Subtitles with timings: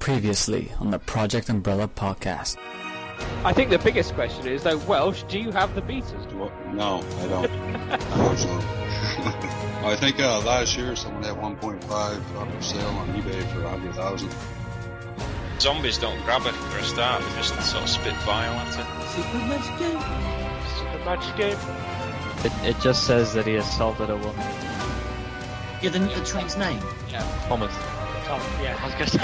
[0.00, 2.56] Previously on the Project Umbrella podcast.
[3.44, 6.26] I think the biggest question is, though, Welsh, do you have the beaters?
[6.34, 7.50] Well, no, I don't.
[7.90, 9.86] I hope so.
[9.86, 14.30] I think uh, last year someone had 1.5 uh, for sale on eBay for 100,000.
[15.60, 19.08] Zombies don't grab it for a start, they just sort of spit bile at it.
[19.10, 19.98] Secret magic game.
[20.92, 21.58] The magic game.
[22.42, 24.46] It, it just says that he assaulted a woman.
[25.82, 26.82] Yeah, the, the train's name.
[27.10, 27.20] Yeah.
[27.48, 27.74] Thomas.
[28.30, 29.18] Tom, yeah, I was gonna say.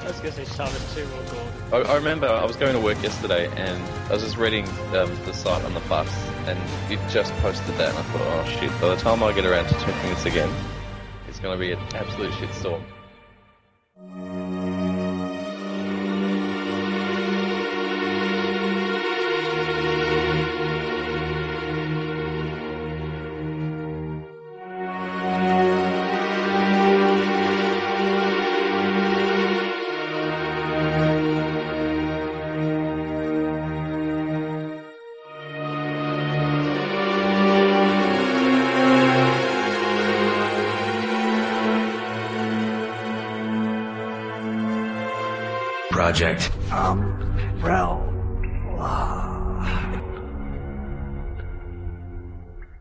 [0.00, 1.52] I was gonna say or Gordon.
[1.70, 5.14] I, I remember I was going to work yesterday and I was just reading um,
[5.26, 6.08] the site on the bus
[6.46, 6.58] and
[6.90, 9.66] you just posted that and I thought, oh shit, by the time I get around
[9.66, 10.50] to checking this again,
[11.28, 12.82] it's to be an absolute shitstorm.
[46.16, 47.12] Project um,
[47.62, 48.00] uh,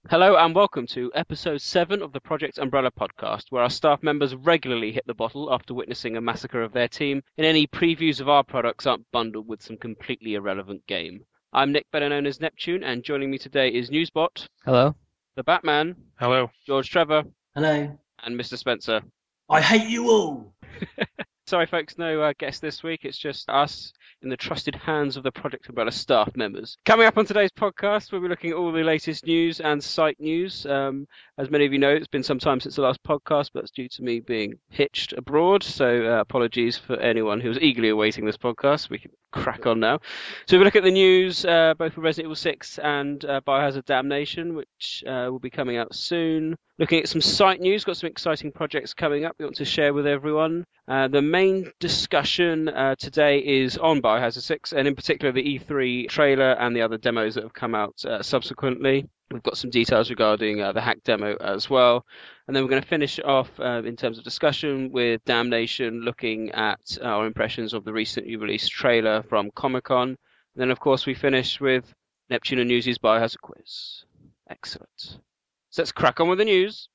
[0.10, 4.34] Hello and welcome to episode 7 of the Project Umbrella podcast, where our staff members
[4.36, 8.30] regularly hit the bottle after witnessing a massacre of their team, and any previews of
[8.30, 11.20] our products aren't bundled with some completely irrelevant game.
[11.52, 14.96] I'm Nick, better known as Neptune, and joining me today is Newsbot, Hello?
[15.36, 16.50] the Batman, Hello.
[16.66, 18.00] George Trevor, Hello.
[18.24, 18.58] and Mr.
[18.58, 19.02] Spencer.
[19.50, 20.54] I hate you all.
[21.48, 23.02] Sorry, folks, no uh, guest this week.
[23.04, 23.94] It's just us
[24.24, 26.76] in the trusted hands of the Project Umbrella staff members.
[26.86, 30.20] Coming up on today's podcast, we'll be looking at all the latest news and site
[30.20, 30.66] news.
[30.66, 33.64] Um, as many of you know, it's been some time since the last podcast, but
[33.64, 35.64] it's due to me being hitched abroad.
[35.64, 38.90] So uh, apologies for anyone who was eagerly awaiting this podcast.
[38.90, 40.00] We can crack on now.
[40.48, 43.84] So we look at the news, uh, both for Resident Evil 6 and uh, Biohazard
[43.84, 46.56] Damnation, which uh, will be coming out soon.
[46.80, 49.94] Looking at some site news, got some exciting projects coming up we want to share
[49.94, 50.64] with everyone.
[50.88, 56.08] Uh, the main discussion uh, today is on Biohazard 6, and in particular the E3
[56.08, 59.10] trailer and the other demos that have come out subsequently.
[59.32, 62.06] We've got some details regarding uh, the hack demo as well.
[62.48, 66.52] And then we're going to finish off uh, in terms of discussion with Damnation, looking
[66.52, 70.18] at our impressions of the recently released trailer from Comic Con.
[70.56, 71.94] Then, of course, we finish with
[72.30, 74.06] Neptune and Newsies Biohazard quiz.
[74.50, 75.20] Excellent.
[75.72, 76.88] So let's crack on with the news.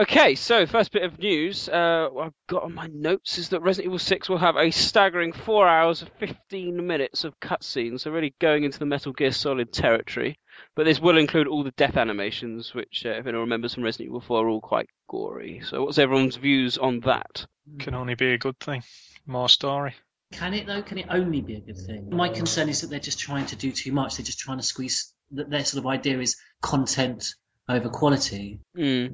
[0.00, 3.88] Okay, so first bit of news uh, I've got on my notes is that Resident
[3.88, 8.34] Evil 6 will have a staggering 4 hours and 15 minutes of cutscenes, so really
[8.40, 10.38] going into the Metal Gear Solid territory.
[10.74, 14.08] But this will include all the death animations, which, uh, if anyone remembers from Resident
[14.08, 15.60] Evil 4, are all quite gory.
[15.66, 17.44] So what's everyone's views on that?
[17.78, 18.82] Can only be a good thing.
[19.26, 19.96] More story.
[20.32, 20.80] Can it though?
[20.80, 22.08] Can it only be a good thing?
[22.08, 24.16] My concern is that they're just trying to do too much.
[24.16, 25.12] They're just trying to squeeze.
[25.32, 27.34] That their sort of idea is content
[27.68, 28.60] over quality.
[28.74, 29.06] Hmm.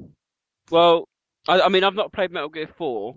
[0.71, 1.07] Well,
[1.47, 3.15] I, I mean, I've not played Metal Gear 4,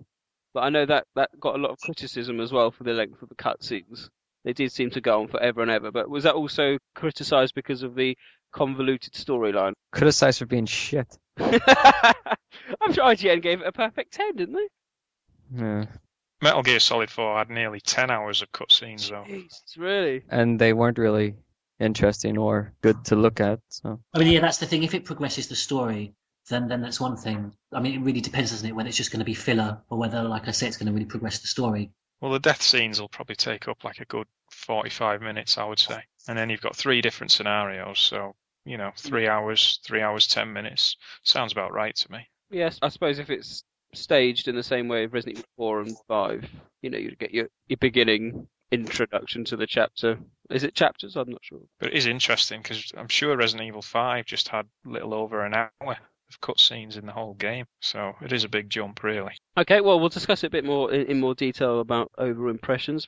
[0.53, 3.21] but I know that that got a lot of criticism as well for the length
[3.21, 4.09] of the cutscenes.
[4.43, 7.83] They did seem to go on forever and ever, but was that also criticised because
[7.83, 8.17] of the
[8.51, 9.73] convoluted storyline?
[9.91, 11.17] Criticized for being shit.
[11.37, 15.61] I'm sure IGN gave it a perfect 10, didn't they?
[15.63, 15.85] Yeah.
[16.41, 19.25] Metal Gear Solid 4 had nearly 10 hours of cutscenes, though.
[19.27, 20.23] Jesus, really?
[20.29, 21.35] And they weren't really
[21.79, 23.59] interesting or good to look at.
[23.69, 24.83] So I mean, yeah, that's the thing.
[24.83, 26.13] If it progresses the story,
[26.49, 27.53] then then that's one thing.
[27.71, 29.97] I mean, it really depends, doesn't it, whether it's just going to be filler or
[29.97, 31.91] whether, like I say, it's going to really progress the story.
[32.19, 35.79] Well, the death scenes will probably take up like a good 45 minutes, I would
[35.79, 36.03] say.
[36.27, 38.35] And then you've got three different scenarios, so,
[38.65, 38.99] you know, mm.
[38.99, 40.97] three hours, three hours, 10 minutes.
[41.23, 42.27] Sounds about right to me.
[42.51, 43.63] Yes, I suppose if it's
[43.93, 46.49] staged in the same way as Resident Evil 4 and 5,
[46.81, 50.19] you know, you'd get your, your beginning introduction to the chapter.
[50.49, 51.15] Is it chapters?
[51.15, 51.61] I'm not sure.
[51.79, 55.53] But it is interesting because I'm sure Resident Evil 5 just had little over an
[55.53, 55.97] hour
[56.31, 57.65] of cutscenes in the whole game.
[57.81, 59.33] So it is a big jump, really.
[59.57, 63.07] Okay, well, we'll discuss it a bit more in, more detail about over impressions.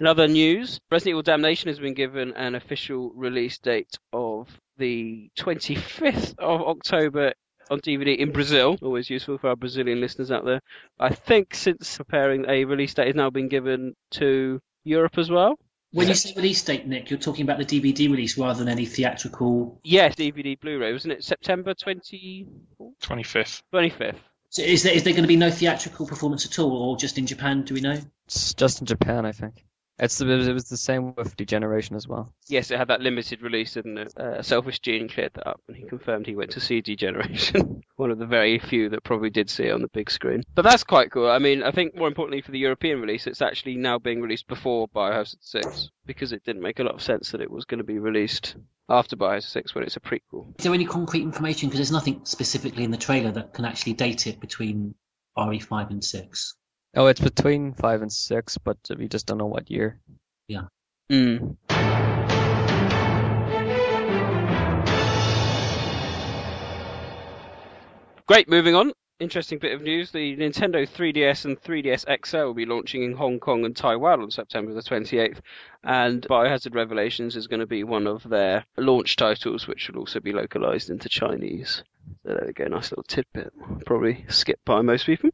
[0.00, 5.30] In other news, Resident Evil Damnation has been given an official release date of the
[5.38, 7.32] 25th of October
[7.70, 8.76] on DVD in Brazil.
[8.82, 10.60] Always useful for our Brazilian listeners out there.
[10.98, 15.58] I think since preparing a release date has now been given to Europe as well.
[15.94, 18.84] When you say release date, Nick, you're talking about the DVD release rather than any
[18.84, 19.80] theatrical.
[19.84, 21.24] Yes, DVD Blu-ray, wasn't it?
[21.24, 22.48] September 20...
[23.00, 23.62] 25th.
[23.72, 24.16] 25th.
[24.50, 27.18] So is there is there going to be no theatrical performance at all, or just
[27.18, 27.62] in Japan?
[27.62, 27.98] Do we know?
[28.26, 29.64] it's just in Japan, I think.
[29.98, 32.32] It's the, it was the same with Degeneration as well.
[32.48, 34.18] Yes, it had that limited release, didn't it?
[34.18, 37.82] Uh, Selfish Gene cleared that up, and he confirmed he went to see Degeneration.
[37.96, 40.42] One of the very few that probably did see it on the big screen.
[40.54, 41.30] But that's quite cool.
[41.30, 44.48] I mean, I think more importantly for the European release, it's actually now being released
[44.48, 47.78] before Biohazard 6 because it didn't make a lot of sense that it was going
[47.78, 48.56] to be released
[48.88, 50.58] after Biohazard 6 when it's a prequel.
[50.58, 51.68] Is there any concrete information?
[51.68, 54.96] Because there's nothing specifically in the trailer that can actually date it between
[55.38, 56.54] RE5 and 6.
[56.96, 59.98] Oh, it's between five and six, but we just don't know what year.
[61.10, 61.56] Mm.
[68.26, 68.92] Great, moving on.
[69.20, 70.12] Interesting bit of news.
[70.12, 74.30] The Nintendo 3DS and 3DS XL will be launching in Hong Kong and Taiwan on
[74.30, 75.40] September the 28th.
[75.82, 80.20] And Biohazard Revelations is going to be one of their launch titles, which will also
[80.20, 81.82] be localized into Chinese.
[82.24, 83.52] So there we go, nice little tidbit.
[83.84, 85.30] Probably skipped by most people.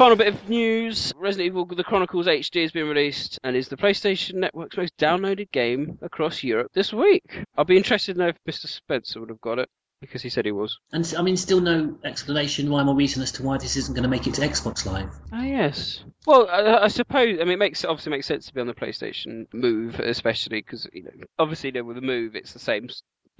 [0.00, 3.76] Final bit of news Resident Evil The Chronicles HD has been released and is the
[3.76, 7.44] PlayStation Network's most downloaded game across Europe this week.
[7.54, 8.66] I'll be interested to know if Mr.
[8.66, 9.68] Spencer would have got it
[10.00, 10.78] because he said he was.
[10.90, 14.04] And I mean, still no explanation, rhyme or reason as to why this isn't going
[14.04, 15.10] to make it to Xbox Live.
[15.32, 16.02] Ah, yes.
[16.26, 17.38] Well, I, I suppose.
[17.38, 20.88] I mean, it makes obviously makes sense to be on the PlayStation Move, especially because
[20.94, 22.88] you know, obviously, you know, with the Move, it's the same.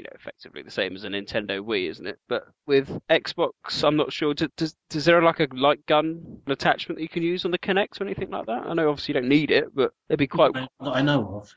[0.00, 2.18] You know, effectively the same as a Nintendo Wii, isn't it?
[2.26, 4.32] But with Xbox, I'm not sure.
[4.32, 7.58] Does, does, is there like a light gun attachment that you can use on the
[7.58, 8.64] Kinect or anything like that?
[8.66, 11.54] I know obviously you don't need it, but it'd be quite That I know of.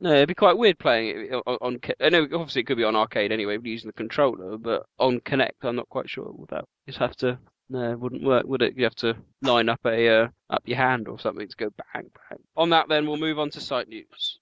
[0.00, 1.58] no, it'd be quite weird playing it on.
[1.60, 5.20] on I know obviously it could be on arcade anyway, using the controller, but on
[5.20, 6.32] Kinect, I'm not quite sure.
[6.32, 7.38] Would that you'd have to?
[7.68, 8.74] No, it wouldn't work, would it?
[8.74, 12.10] You have to line up a uh, up your hand or something to go bang
[12.30, 12.38] bang.
[12.56, 14.38] On that, then we'll move on to site news.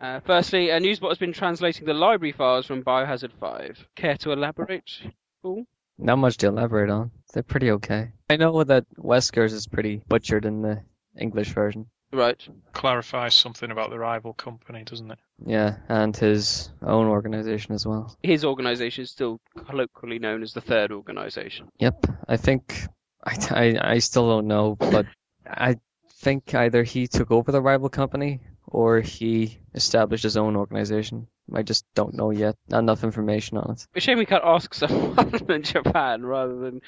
[0.00, 3.86] Uh, firstly, a newsbot has been translating the library files from Biohazard 5.
[3.96, 4.90] Care to elaborate?
[5.42, 5.64] Paul?
[5.98, 7.10] Not much to elaborate on.
[7.34, 8.12] They're pretty okay.
[8.30, 10.82] I know that Wesker's is pretty butchered in the
[11.18, 11.86] English version.
[12.12, 12.42] Right.
[12.72, 15.18] Clarifies something about the rival company, doesn't it?
[15.44, 18.16] Yeah, and his own organization as well.
[18.22, 21.68] His organisation is still colloquially known as the Third Organisation.
[21.78, 22.86] Yep, I think
[23.22, 25.06] I, I, I still don't know, but
[25.46, 25.76] I
[26.20, 31.26] think either he took over the rival company or he established his own organization.
[31.52, 32.56] I just don't know yet.
[32.68, 33.72] Not enough information on it.
[33.72, 36.80] It's a shame we can't ask someone in Japan rather than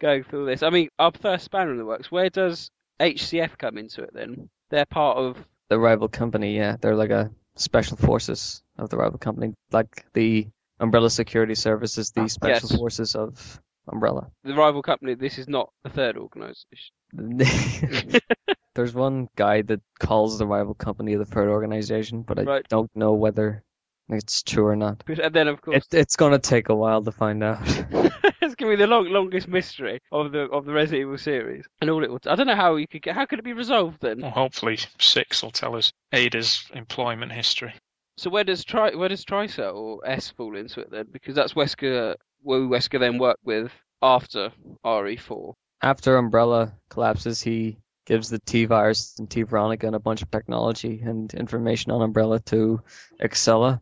[0.00, 0.62] going through this.
[0.62, 2.10] I mean, our first spanner in the works.
[2.10, 2.70] Where does
[3.00, 4.48] HCF come into it then?
[4.70, 5.36] They're part of.
[5.68, 10.46] The rival company, yeah, they're like a special forces of the rival company, like the
[10.78, 12.78] Umbrella Security Service is the ah, special Yes.
[12.78, 14.30] forces of Umbrella.
[14.44, 15.14] The rival company.
[15.14, 16.92] This is not the third organisation.
[18.76, 22.68] There's one guy that calls the rival company the third organization, but I Right.
[22.68, 23.64] don't know whether
[24.08, 25.02] it's true or not.
[25.08, 27.58] And then, of course, It, it's gonna take a while to find out.
[28.42, 31.64] it's going to be the long, longest mystery of the of the Resident Evil series.
[31.80, 32.20] And all it will.
[32.26, 33.14] I don't know how you could get.
[33.14, 34.20] How could it be resolved then?
[34.20, 37.74] Well, hopefully six will tell us Ada's employment history.
[38.18, 41.06] So where does Tri where does Tricell or S fall into it then?
[41.12, 42.14] Because that's Wesker.
[42.42, 44.52] Where Wesker then worked with after
[44.84, 45.54] RE4.
[45.82, 50.30] After Umbrella collapses, he gives the T virus and T Veronica and a bunch of
[50.30, 52.80] technology and information on Umbrella to
[53.20, 53.80] Excella.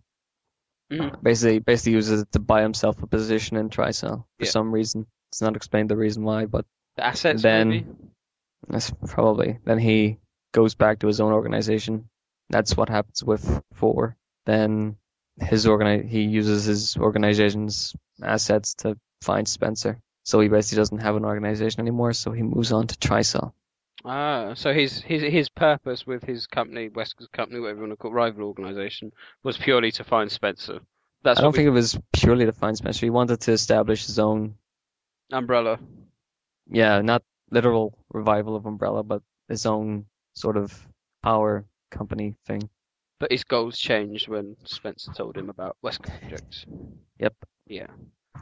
[0.90, 1.22] Mhm.
[1.22, 4.50] Basically, basically uses it to buy himself a position in Tricell for Yeah.
[4.50, 5.06] some reason.
[5.30, 7.86] It's not explained the reason why, but The assets Then- maybe.
[8.68, 9.58] that's probably.
[9.64, 10.18] Then he
[10.52, 12.08] goes back to his own organization.
[12.50, 14.16] That's what happens with four.
[14.46, 14.96] Then
[15.40, 19.98] his organi- he uses his organization's assets to find Spencer.
[20.24, 23.52] So he basically doesn't have an organization anymore, so he moves on to Tricell.
[24.04, 27.96] Ah, so his his his purpose with his company, Wesker's company, whatever you want to
[27.96, 30.80] call it, rival organisation, was purely to find Spencer.
[31.22, 33.06] That's I don't what think it was purely to find Spencer.
[33.06, 34.56] He wanted to establish his own,
[35.32, 35.78] Umbrella.
[36.66, 40.86] yeah, not literal revival of Umbrella, but his own sort of
[41.22, 42.68] power company thing.
[43.20, 46.66] But his goals changed when Spencer told him about Wesker projects.
[47.18, 47.34] Yep.
[47.66, 47.86] Yeah.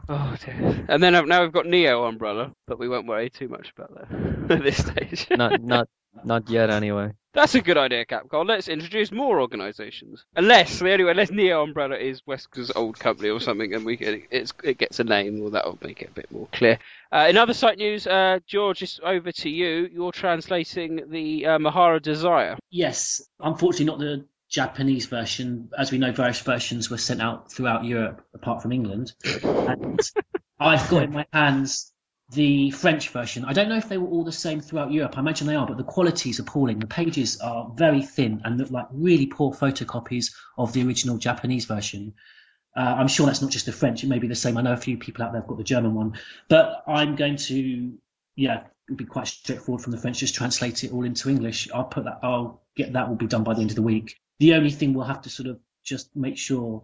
[0.09, 0.85] Oh dear.
[0.89, 3.95] And then uh, now we've got Neo Umbrella, but we won't worry too much about
[3.95, 5.27] that at this stage.
[5.31, 5.89] Not not
[6.25, 7.13] not yet anyway.
[7.35, 8.47] That's a good idea, Capcom.
[8.47, 10.27] Let's introduce more organisations.
[10.37, 14.53] Unless, anyway, unless Neo Umbrella is Wesker's old company or something, and we can, it's,
[14.63, 16.79] it gets a name, well, that'll make it a bit more clear.
[17.11, 19.89] Uh, in other site news, uh, George, it's over to you.
[19.91, 22.59] You're translating the uh, Marhawa Desire.
[22.71, 25.71] Yes, unfortunately not the Japanese version.
[25.77, 29.13] As we know, various versions were sent out throughout Europe, apart from England.
[29.43, 29.99] And
[30.61, 31.91] I've got in my hands
[32.31, 33.45] the French version.
[33.47, 35.17] I don't know if they were all the same throughout Europe.
[35.17, 36.79] I imagine they are, but the quality is appalling.
[36.79, 41.65] The pages are very thin and look like really poor photocopies of the original Japanese
[41.65, 42.15] version.
[42.77, 44.05] Uh, I'm sure that's not just the French.
[44.05, 44.57] It may be the same.
[44.59, 46.19] I know a few people out there have got the German one,
[46.49, 47.99] but I'm going to,
[48.37, 50.19] yeah, it'll be quite straightforward from the French.
[50.19, 51.69] Just translate it all into English.
[51.73, 52.21] I'll put that.
[52.23, 54.19] I'll get that will be done by the end of the week.
[54.43, 56.83] The only thing we'll have to sort of just make sure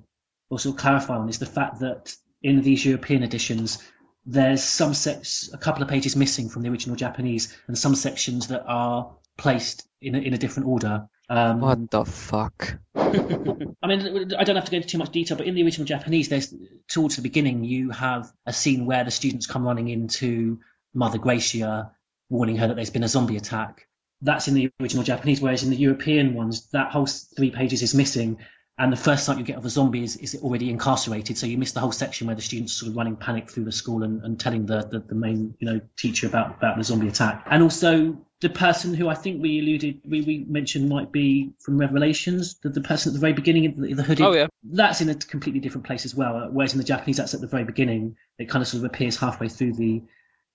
[0.49, 3.83] or sort of clarify on is the fact that in these European editions,
[4.25, 8.47] there's some sects, a couple of pages missing from the original Japanese, and some sections
[8.47, 11.09] that are placed in a, in a different order.
[11.29, 12.79] Um, What the fuck?
[12.95, 15.85] I mean, I don't have to go into too much detail, but in the original
[15.85, 16.55] Japanese, there's
[16.89, 20.61] towards the beginning you have a scene where the students come running into
[20.95, 21.91] Mother Gracia,
[22.31, 23.89] warning her that there's been a zombie attack.
[24.21, 27.95] That's in the original Japanese, whereas in the European ones, that whole three pages is
[27.95, 28.39] missing,
[28.79, 31.37] and the first sight you get of a zombie is, is already incarcerated.
[31.37, 33.73] So you miss the whole section where the students sort of running panic through the
[33.73, 37.09] school and, and telling the, the, the main you know teacher about about the zombie
[37.09, 41.53] attack, and also the person who I think we alluded we, we mentioned might be
[41.61, 44.25] from Revelations, the, the person at the very beginning in the, the hooded.
[44.25, 44.47] Oh, yeah.
[44.63, 46.49] That's in a completely different place as well.
[46.53, 48.17] Whereas in the Japanese, that's at the very beginning.
[48.39, 50.03] It kind of sort of appears halfway through the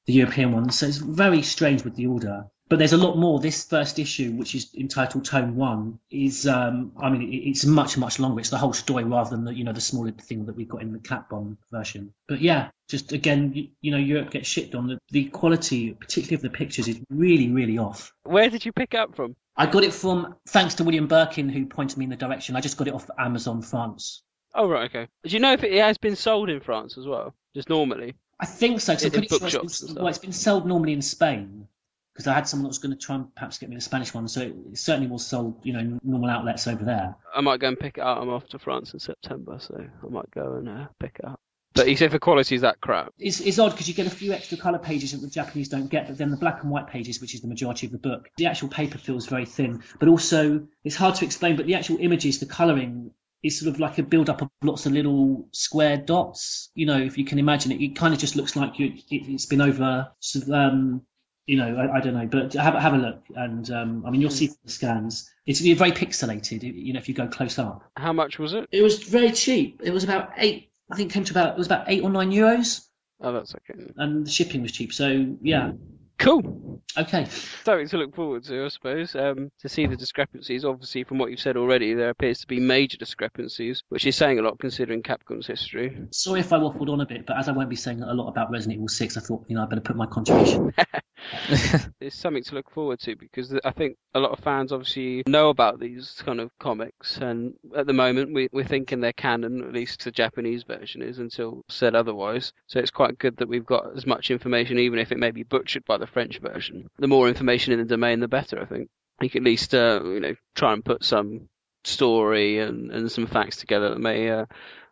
[0.06, 0.70] the European one.
[0.70, 2.46] So it's very strange with the order.
[2.70, 3.40] But there's a lot more.
[3.40, 7.98] This first issue, which is entitled Tome One, is um, I mean, it, it's much
[7.98, 8.40] much longer.
[8.40, 10.82] It's the whole story rather than the you know the smaller thing that we've got
[10.82, 12.14] in the Cat Bomb version.
[12.28, 16.36] But yeah, just again, you, you know, Europe gets shit on the the quality, particularly
[16.36, 18.12] of the pictures, is really really off.
[18.24, 19.36] Where did you pick it up from?
[19.56, 22.56] I got it from thanks to William Birkin who pointed me in the direction.
[22.56, 24.24] I just got it off Amazon France.
[24.56, 25.08] Oh right, okay.
[25.24, 27.36] Do you know if it has been sold in France as well?
[27.54, 28.16] Just normally.
[28.44, 28.94] I think so.
[28.94, 31.68] 'cause In- sure it's been, well, it's been sold normally in Spain
[32.14, 34.14] because I had someone that was going to try and perhaps get me the Spanish
[34.14, 34.28] one.
[34.28, 37.16] So it certainly was sold, you know, normal outlets over there.
[37.34, 38.20] I might go and pick it up.
[38.22, 41.40] I'm off to France in September, so I might go and uh, pick it up.
[41.76, 43.14] But you said the quality is that crap.
[43.18, 45.88] It's, it's odd because you get a few extra colour pages that the Japanese don't
[45.88, 48.30] get, but then the black and white pages, which is the majority of the book,
[48.38, 49.82] the actual paper feels very thin.
[50.00, 53.10] But also, it's hard to explain, but the actual images, the colouring,
[53.44, 56.70] is sort of like a build up of lots of little square dots.
[56.74, 59.04] You know, if you can imagine it, it kind of just looks like you, it,
[59.10, 61.02] it's been over, sort of, um,
[61.46, 63.24] you know, I, I don't know, but have, a- have a look.
[63.36, 65.30] And um, I mean, you'll see from the scans.
[65.46, 67.84] It's very pixelated, you know, if you go close up.
[67.98, 68.70] How much was it?
[68.72, 69.82] It was very cheap.
[69.84, 72.10] It was about eight, I think it came to about, it was about eight or
[72.10, 72.86] nine euros.
[73.22, 73.92] Oh, that's okay.
[73.98, 74.94] And the shipping was cheap.
[74.94, 75.72] So, yeah.
[76.18, 76.82] Cool.
[76.98, 77.26] Okay.
[77.64, 79.16] Something to look forward to, I suppose.
[79.16, 80.64] Um, to see the discrepancies.
[80.64, 84.40] Obviously, from what you've said already, there appears to be major discrepancies, which is saying
[84.40, 85.98] a lot considering Capcom's history.
[86.12, 88.30] Sorry if I waffled on a bit, but as I won't be saying a lot
[88.30, 90.74] about Resident Evil 6, I thought, you know, I better put my contribution.
[92.00, 95.50] it's something to look forward to because I think a lot of fans obviously know
[95.50, 99.74] about these kind of comics, and at the moment we, we're thinking they're canon, at
[99.74, 102.54] least the Japanese version is, until said otherwise.
[102.68, 105.44] So it's quite good that we've got as much information, even if it may be
[105.44, 106.90] butchered by the French version.
[106.98, 108.90] The more information in the domain, the better, I think.
[109.22, 111.50] You can at least, uh, you know, try and put some
[111.84, 114.46] story and, and some facts together that may uh,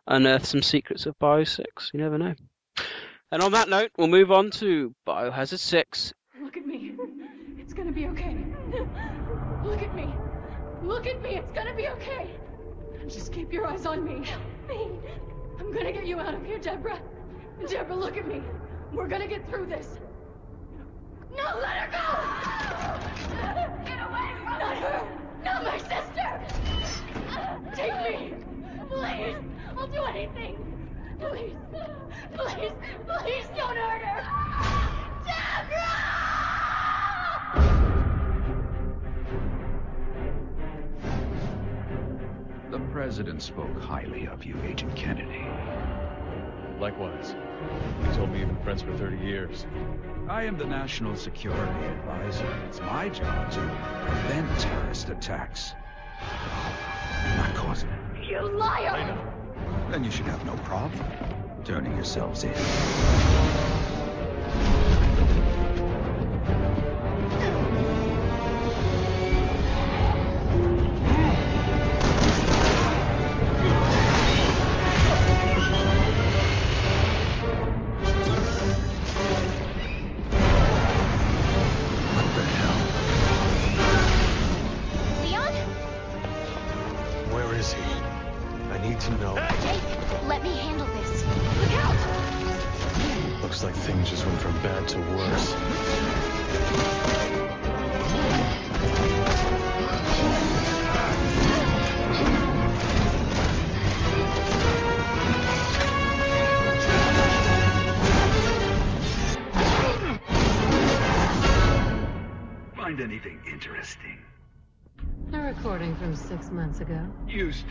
[0.06, 1.90] unearth some secrets of Bio 6.
[1.92, 2.34] You never know.
[3.30, 6.92] And on that note, we'll move on to Biohazard 6 Look at me.
[7.58, 8.36] It's gonna be okay.
[9.64, 10.14] Look at me.
[10.82, 11.36] Look at me.
[11.36, 12.30] It's gonna be okay.
[13.06, 14.24] Just keep your eyes on me.
[14.68, 14.88] Me.
[15.58, 17.00] I'm gonna get you out of here, Deborah.
[17.68, 18.42] Deborah, look at me.
[18.92, 19.98] We're gonna get through this.
[21.36, 22.06] No, let her go!
[23.84, 25.02] Get away from Not her!
[25.44, 26.40] Not my sister!
[27.74, 28.34] Take me!
[28.88, 29.36] Please!
[29.76, 30.56] I'll do anything!
[31.18, 31.56] Please!
[32.34, 32.72] Please!
[33.06, 34.22] Please don't hurt her!
[35.24, 36.22] Deborah!
[42.72, 45.46] The president spoke highly of you, Agent Kennedy.
[46.80, 47.36] Likewise.
[48.00, 49.66] He told me you've been friends for 30 years.
[50.26, 52.50] I am the National Security Advisor.
[52.66, 53.60] It's my job to
[54.06, 55.74] prevent terrorist attacks,
[57.36, 58.16] not causing them.
[58.26, 59.18] You liar!
[59.90, 61.04] Then you should have no problem
[61.66, 62.54] turning yourselves in.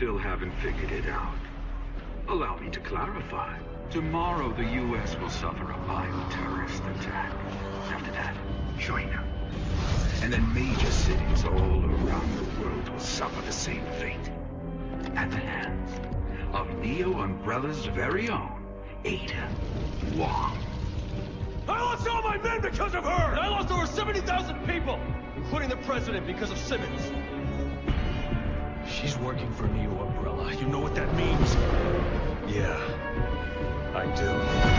[0.02, 1.38] Still haven't figured it out.
[2.26, 3.56] Allow me to clarify.
[3.88, 5.16] Tomorrow, the U.S.
[5.20, 7.32] will suffer a mild terrorist attack.
[7.88, 8.36] After that,
[8.80, 9.24] China.
[10.20, 14.28] And then major cities all around the world will suffer the same fate.
[15.14, 15.92] At the hands
[16.52, 18.60] of Neo Umbrella's very own,
[19.04, 19.48] Ada
[20.16, 20.58] Wong.
[21.68, 23.30] I lost all my men because of her!
[23.30, 24.98] And I lost over 70,000 people,
[25.36, 27.31] including the president because of Simmons.
[29.02, 30.54] She's working for Neo Umbrella.
[30.54, 31.56] You know what that means?
[32.46, 32.78] Yeah,
[33.96, 34.71] I do.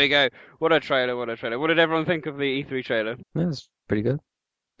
[0.00, 0.28] We go.
[0.58, 1.16] What a trailer!
[1.16, 1.58] What a trailer!
[1.58, 3.16] What did everyone think of the E3 trailer?
[3.34, 4.20] That was pretty good.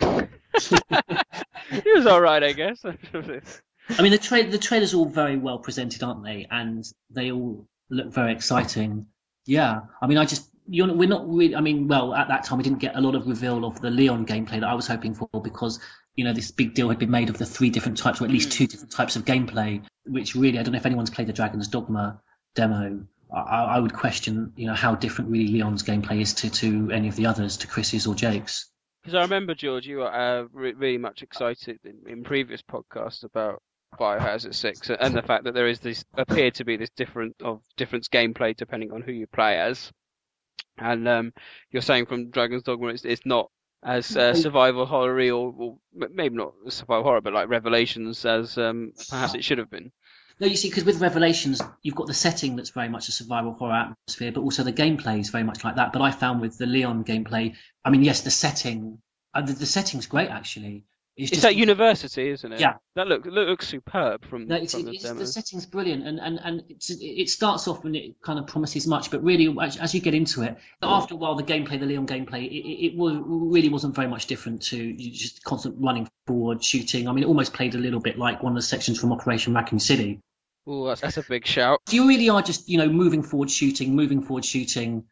[0.00, 2.84] it was all right, I guess.
[2.84, 6.46] I mean, the tra- the trailers are all very well presented, aren't they?
[6.50, 9.06] And they all look very exciting.
[9.46, 11.56] Yeah, I mean, I just you're not, we're not really.
[11.56, 13.90] I mean, well, at that time we didn't get a lot of reveal of the
[13.90, 15.80] Leon gameplay that I was hoping for because
[16.14, 18.30] you know this big deal had been made of the three different types, or at
[18.30, 18.58] least hmm.
[18.58, 19.82] two different types of gameplay.
[20.06, 22.20] Which really, I don't know if anyone's played the Dragon's Dogma
[22.54, 23.04] demo.
[23.32, 27.08] I, I would question, you know, how different really Leon's gameplay is to to any
[27.08, 28.70] of the others, to Chris's or Jake's.
[29.02, 33.24] Because I remember George, you were uh, re- really much excited in, in previous podcasts
[33.24, 33.62] about
[33.98, 37.62] Biohazard Six and the fact that there is this appeared to be this different of
[37.76, 39.90] different gameplay depending on who you play as.
[40.78, 41.32] And um,
[41.70, 43.50] you're saying from Dragon's Dogma, it's, it's not
[43.82, 48.92] as uh, survival horror or, or maybe not survival horror, but like Revelations as um,
[49.08, 49.90] perhaps it should have been.
[50.40, 53.52] No, you see, because with Revelations, you've got the setting that's very much a survival
[53.52, 55.92] horror atmosphere, but also the gameplay is very much like that.
[55.92, 58.98] But I found with the Leon gameplay, I mean, yes, the setting,
[59.34, 60.84] uh, the, the setting's great actually.
[61.16, 62.60] It's, just- that university, isn't it?
[62.60, 62.74] Yeah.
[62.94, 65.18] That look look looks superb from, No, it's, from the it's, demo.
[65.18, 68.86] the setting's brilliant, and and and it's, it starts off and it kind of promises
[68.86, 71.84] much, but really, as, as you get into it, after a while, the gameplay, the
[71.84, 76.64] Leon gameplay, it, it, it really wasn't very much different to just constant running forward,
[76.64, 77.06] shooting.
[77.06, 79.52] I mean, it almost played a little bit like one of the sections from Operation
[79.52, 80.20] Raccoon City.
[80.66, 81.80] Oh, that's, that's a big shout.
[81.90, 85.04] You really are just you know moving forward, shooting, moving forward, shooting.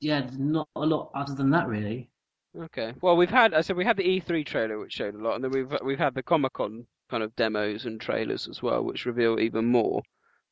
[0.00, 2.10] Yeah, not a lot other than that, really.
[2.58, 2.94] Okay.
[3.00, 5.44] Well, we've had I said we had the E3 trailer which showed a lot, and
[5.44, 9.06] then we've we've had the Comic Con kind of demos and trailers as well, which
[9.06, 10.02] reveal even more.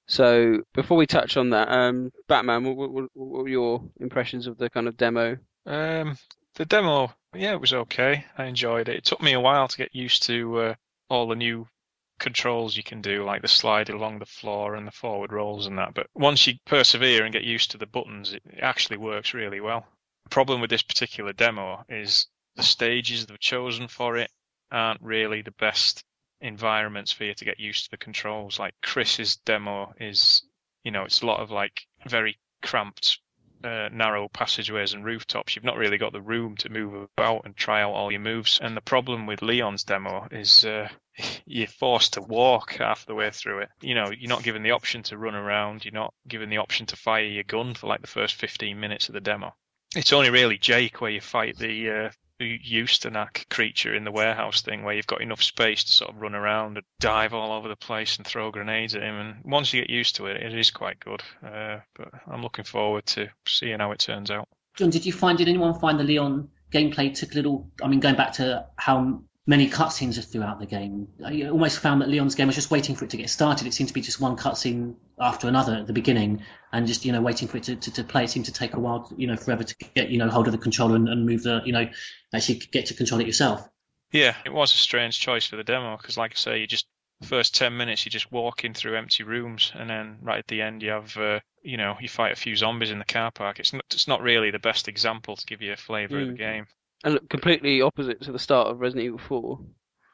[0.07, 4.57] So before we touch on that, um, Batman, what, what, what were your impressions of
[4.57, 5.37] the kind of demo?
[5.67, 6.17] Um,
[6.55, 8.25] the demo, yeah, it was okay.
[8.37, 8.97] I enjoyed it.
[8.97, 10.75] It took me a while to get used to uh,
[11.11, 11.69] all the new
[12.19, 15.79] controls you can do, like the slide along the floor and the forward rolls and
[15.79, 15.95] that.
[15.95, 19.87] But once you persevere and get used to the buttons, it, actually works really well.
[20.25, 22.27] The problem with this particular demo is
[22.57, 24.31] the stages they've chosen for it
[24.71, 26.05] aren't really the best
[26.41, 28.59] environments for you to get used to the controls.
[28.59, 30.43] Like Chris's demo is,
[30.85, 33.21] you know, it's a lot of like very cramped
[33.65, 37.57] uh, narrow passageways and rooftops, you've not really got the room to move about and
[37.57, 38.59] try out all your moves.
[38.63, 40.89] And the problem with Leon's demo is uh,
[41.47, 43.71] you're forced to walk half the way through it.
[43.81, 45.85] You know, you're not given the option to run around.
[45.85, 49.09] You're not given the option to fire your gun for like the first 15 minutes
[49.09, 49.55] of the demo.
[49.97, 54.63] It's only really Jake where you fight the uh, the Ustanak creature in the warehouse
[54.63, 57.69] thing, where you've got enough space to sort of run around and dive all over
[57.69, 59.15] the place and throw grenades at him.
[59.15, 61.23] And once you get used to it, it is quite good.
[61.45, 64.49] Uh, but I'm looking forward to seeing how it turns out.
[64.77, 67.71] John, did you find did anyone find the Leon gameplay took a little?
[67.83, 72.09] I mean, going back to how many cutscenes throughout the game, I almost found that
[72.09, 73.67] Leon's game was just waiting for it to get started.
[73.67, 77.13] It seemed to be just one cutscene after another at the beginning, and just you
[77.13, 78.25] know waiting for it to, to, to play.
[78.25, 80.53] It seemed to take a while, you know, forever to get you know hold of
[80.53, 81.89] the controller and, and move the you know
[82.33, 83.67] actually get to control it yourself.
[84.13, 86.87] Yeah, it was a strange choice for the demo because, like I say, you just
[87.23, 90.83] first ten minutes you're just walking through empty rooms, and then right at the end
[90.83, 93.59] you have, uh, you know, you fight a few zombies in the car park.
[93.59, 96.35] It's not, it's not really the best example to give you a flavour of the
[96.35, 96.37] Mm.
[96.37, 96.67] game.
[97.05, 99.61] And look, completely opposite to the start of Resident Evil 4.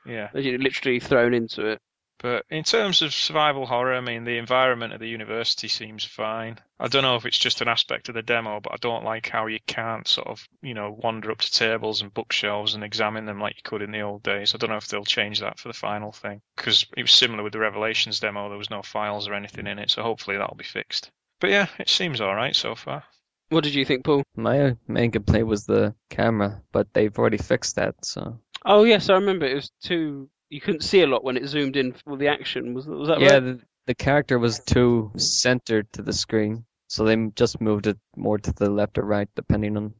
[0.06, 0.28] Yeah.
[0.34, 1.80] As you're literally thrown into it.
[2.18, 6.58] But in terms of survival horror, I mean, the environment of the university seems fine.
[6.78, 9.28] I don't know if it's just an aspect of the demo, but I don't like
[9.28, 13.26] how you can't sort of, you know, wander up to tables and bookshelves and examine
[13.26, 14.54] them like you could in the old days.
[14.54, 17.42] I don't know if they'll change that for the final thing because it was similar
[17.42, 18.48] with the Revelations demo.
[18.48, 21.10] There was no files or anything in it, so hopefully that'll be fixed.
[21.40, 23.04] But yeah, it seems all right so far.
[23.54, 24.22] What did you think, Paul?
[24.36, 29.14] My main complaint was the camera, but they've already fixed that, so Oh yes, I
[29.14, 29.46] remember.
[29.46, 30.28] It was too.
[30.48, 32.74] You couldn't see a lot when it zoomed in for the action.
[32.74, 33.40] Was was that yeah, right?
[33.40, 38.38] the, the character was too centered to the screen, so they just moved it more
[38.38, 39.94] to the left or right depending on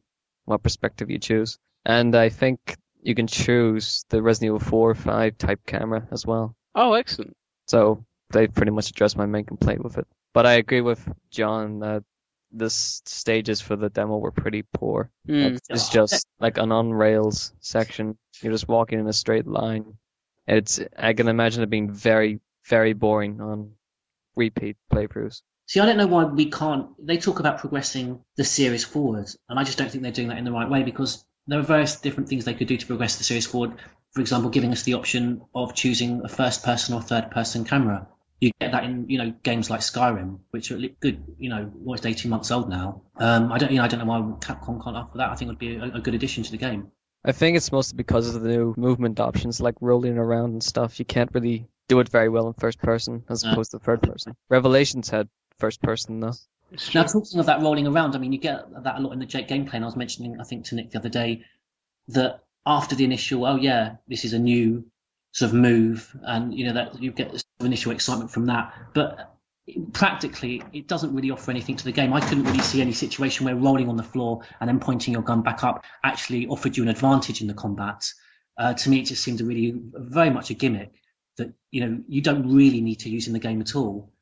[0.45, 1.59] what perspective you choose.
[1.85, 2.59] And I think
[3.03, 6.55] you can choose the Resident Evil 4 or 5 type camera as well.
[6.73, 7.35] Oh, excellent.
[7.67, 10.07] So they pretty much addressed my main complaint with it.
[10.33, 12.03] But I agree with John that
[12.55, 15.11] the stages for the demo were pretty poor.
[15.27, 15.55] Mm.
[15.55, 18.17] It's, it's just like an on rails section.
[18.41, 19.97] You're just walking in a straight line.
[20.47, 23.71] It's I can imagine it being very very boring on
[24.35, 25.41] repeat playthroughs.
[25.67, 26.89] See, I don't know why we can't.
[27.03, 30.37] They talk about progressing the series forward, and I just don't think they're doing that
[30.37, 33.17] in the right way because there are various different things they could do to progress
[33.17, 33.73] the series forward.
[34.11, 38.07] For example, giving us the option of choosing a first-person or third-person camera.
[38.41, 42.05] You get that in, you know, games like Skyrim, which are good, you know, almost
[42.05, 43.03] 18 months old now.
[43.15, 45.29] Um, I don't, you know, I don't know why Capcom can't offer that.
[45.29, 46.91] I think it would be a, a good addition to the game.
[47.23, 50.99] I think it's mostly because of the new movement options like rolling around and stuff.
[50.99, 53.53] You can't really do it very well in first person as No.
[53.53, 54.35] opposed to third person.
[54.49, 56.33] Revelations had first person though.
[56.93, 59.25] Now, talking of that rolling around, I mean, you get that a lot in the
[59.25, 59.75] Jake gameplay.
[59.75, 61.45] And I was mentioning, I think, to Nick the other day,
[62.09, 64.85] that after the initial, oh yeah, this is a new
[65.35, 69.35] sort of move, and you know that you get initial excitement from that, but
[69.91, 72.13] practically it doesn't really offer anything to the game.
[72.13, 75.23] I couldn't really see any situation where rolling on the floor and then pointing your
[75.23, 78.09] gun back up actually offered you an advantage in the combat.
[78.57, 80.93] Uh, to me, it just seemed a really very much a gimmick
[81.35, 84.13] that you know you don't really need to use in the game at all.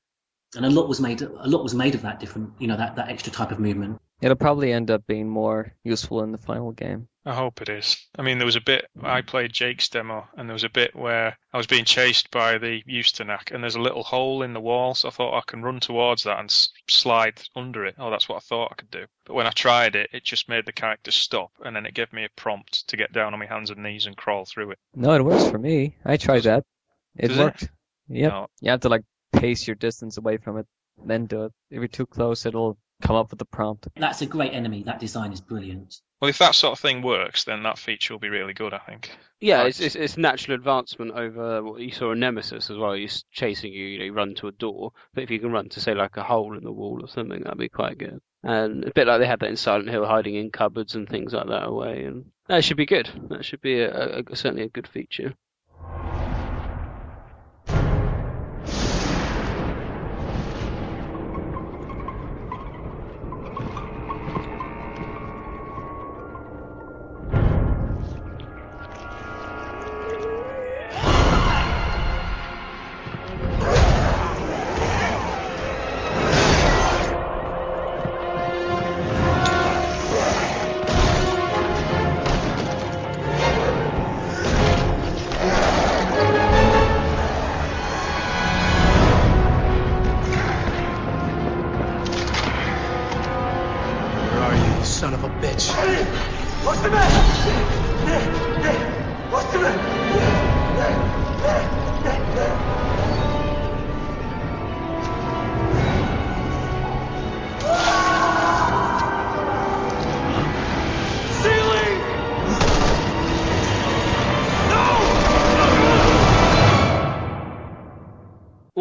[0.56, 2.96] And a lot was made a lot was made of that different, you know, that,
[2.96, 4.00] that extra type of movement.
[4.24, 7.10] It'll probably end up being more useful in the final game.
[7.26, 7.98] I hope it is.
[8.18, 9.28] I mean, there was a bit, I mm.
[9.28, 12.82] played Jake's demo, and there was a bit where I was being chased by the
[12.84, 15.82] Ustanak, and there's a little hole in the wall, so I thought I can run
[15.82, 17.96] towards that and s- slide under it.
[18.00, 19.06] Oh, that's what I thought I could do.
[19.26, 22.14] But when I tried it, it just made the character stop, and then it gave
[22.14, 24.80] me a prompt to get down on my hands and knees and crawl through it.
[24.96, 25.98] No, it works for me.
[26.06, 26.64] I tried that.
[27.18, 27.44] It Does it?
[27.44, 27.70] worked.
[28.08, 28.32] Yep.
[28.32, 28.48] No.
[28.62, 30.66] You have to like pace your distance away from it,
[31.06, 31.52] then do it.
[31.70, 33.88] If you're too close, it'll come up with the prompt.
[33.96, 34.84] That's a great enemy.
[34.84, 36.00] That design is brilliant.
[36.22, 38.78] Well, if that sort of thing works, then that feature will be really good, I
[38.80, 39.12] think.
[39.42, 39.68] Yeah, Right.
[39.68, 42.94] it's, it's it's natural advancement over what you saw in Nemesis as well.
[42.94, 45.68] He's chasing you, you know, you run to a door, but if you can run
[45.70, 48.22] to say like a hole in the wall or something, that'd be quite good.
[48.42, 51.34] And a bit like they had that in Silent Hill, hiding in cupboards and things
[51.34, 53.10] like that away, and that should be good.
[53.30, 55.34] That should be a, a, certainly a good feature.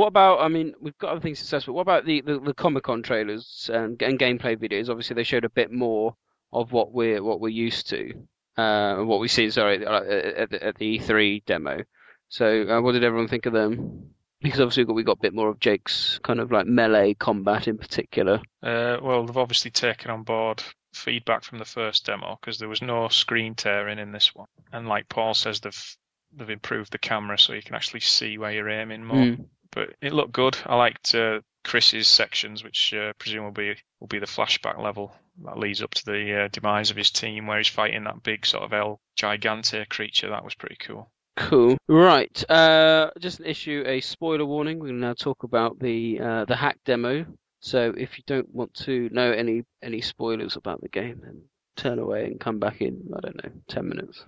[0.03, 0.41] What about?
[0.41, 3.71] I mean, we've got other things but what about the the, the Comic Con trailers
[3.73, 4.89] and, and gameplay videos?
[4.89, 6.17] Obviously, they showed a bit more
[6.53, 8.13] of what we're what we're used to,
[8.57, 9.49] uh, what we see.
[9.51, 11.85] Sorry, uh, at the, at the E3 demo.
[12.27, 14.11] So, uh, what did everyone think of them?
[14.41, 17.15] Because obviously, we got, we got a bit more of Jake's kind of like melee
[17.15, 18.41] combat in particular.
[18.61, 22.83] Uh, well, they've obviously taken on board feedback from the first demo because there was
[22.83, 25.97] no screen tearing in this one, and like Paul says, they've
[26.37, 29.17] they've improved the camera so you can actually see where you're aiming more.
[29.17, 29.45] Mm.
[29.73, 30.57] But it looked good.
[30.67, 35.83] I liked uh, Chris's sections, which uh, presumably will be the flashback level that leads
[35.83, 38.73] up to the uh, demise of his team, where he's fighting that big sort of
[38.73, 40.31] El Gigante creature.
[40.31, 41.11] That was pretty cool.
[41.37, 41.79] Cool.
[41.89, 42.51] Right.
[42.51, 44.79] Uh, just issue a spoiler warning.
[44.79, 47.25] We're going to now talk about the uh, the hack demo.
[47.61, 51.43] So if you don't want to know any any spoilers about the game, then
[51.77, 53.11] turn away and come back in.
[53.17, 54.25] I don't know, ten minutes.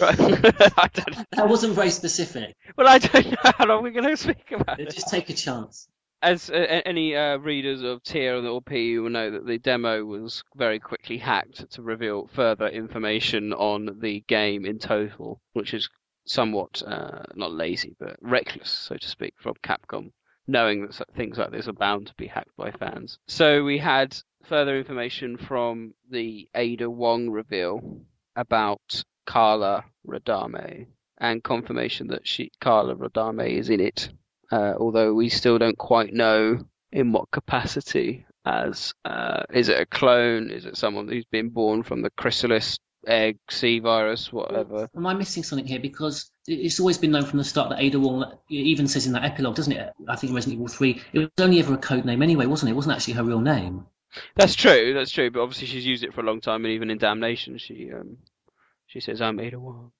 [0.00, 0.18] Right.
[0.18, 2.56] I don't, That wasn't very specific.
[2.76, 4.90] well, I don't know how long we're going to speak about it.
[4.92, 5.88] Just take a chance.
[6.22, 10.42] As uh, any uh, readers of Tier or PE will know that the demo was
[10.56, 15.88] very quickly hacked to reveal further information on the game in total, which is
[16.24, 20.10] somewhat uh, not lazy but reckless, so to speak, from Capcom,
[20.46, 23.18] knowing that things like this are bound to be hacked by fans.
[23.28, 28.00] So we had further information from the Ada Wong reveal
[28.34, 30.86] about Carla Radame
[31.18, 34.10] and confirmation that she Carla Radame is in it
[34.50, 38.26] uh, although we still don't quite know in what capacity.
[38.44, 40.50] As uh, is it a clone?
[40.50, 44.88] Is it someone who's been born from the chrysalis egg, C virus, whatever?
[44.96, 45.80] Am I missing something here?
[45.80, 49.24] Because it's always been known from the start that Ada Wong, even says in that
[49.24, 49.92] epilogue, doesn't it?
[50.08, 52.72] I think Resident Evil 3, it was only ever a code name anyway, wasn't it?
[52.72, 53.86] It wasn't actually her real name.
[54.36, 54.94] That's true.
[54.94, 55.32] That's true.
[55.32, 58.18] But obviously she's used it for a long time, and even in Damnation, she um
[58.86, 59.92] she says I'm Ada Wong.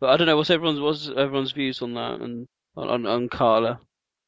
[0.00, 3.80] But I don't know what's everyone's what's everyone's views on that and on on, Carla,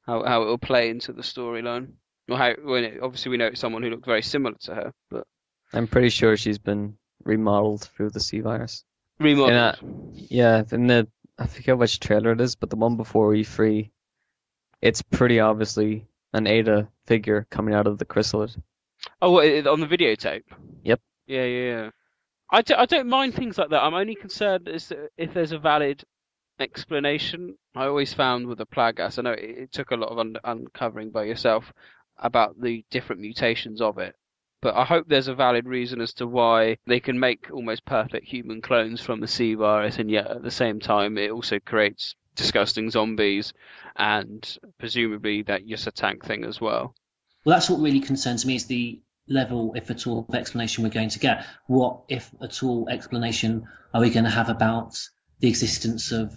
[0.06, 1.92] how how it will play into the storyline.
[2.28, 4.92] Or how when it, obviously we know it's someone who looked very similar to her,
[5.10, 5.24] but
[5.72, 8.84] I'm pretty sure she's been remodeled through the C virus.
[9.18, 9.50] remodeled.
[9.50, 13.32] In a- yeah, in the I forget which trailer it is, but the one before
[13.32, 13.90] E3,
[14.82, 18.60] it's pretty obviously an Ada figure coming out of the chrysalid.
[19.20, 20.44] Oh, what, on the videotape?
[20.84, 21.00] Yep.
[21.26, 21.90] Yeah, yeah, yeah.
[22.52, 23.82] I, do, I don't mind things like that.
[23.82, 26.04] I'm only concerned to if there's a valid
[26.60, 27.56] explanation.
[27.74, 30.36] I always found with the Plagas, I know it, it took a lot of un-
[30.44, 31.72] uncovering by yourself
[32.18, 34.14] about the different mutations of it.
[34.60, 38.28] But I hope there's a valid reason as to why they can make almost perfect
[38.28, 42.14] human clones from the C virus, and yet at the same time it also creates
[42.36, 43.52] disgusting zombies
[43.96, 46.94] and presumably that Ustanak thing as well.
[47.44, 50.90] Well, that's what really concerns me is the level, if at all, of explanation we're
[50.90, 51.46] going to get.
[51.66, 54.98] What, if at all, explanation are we going to have about
[55.40, 56.36] the existence of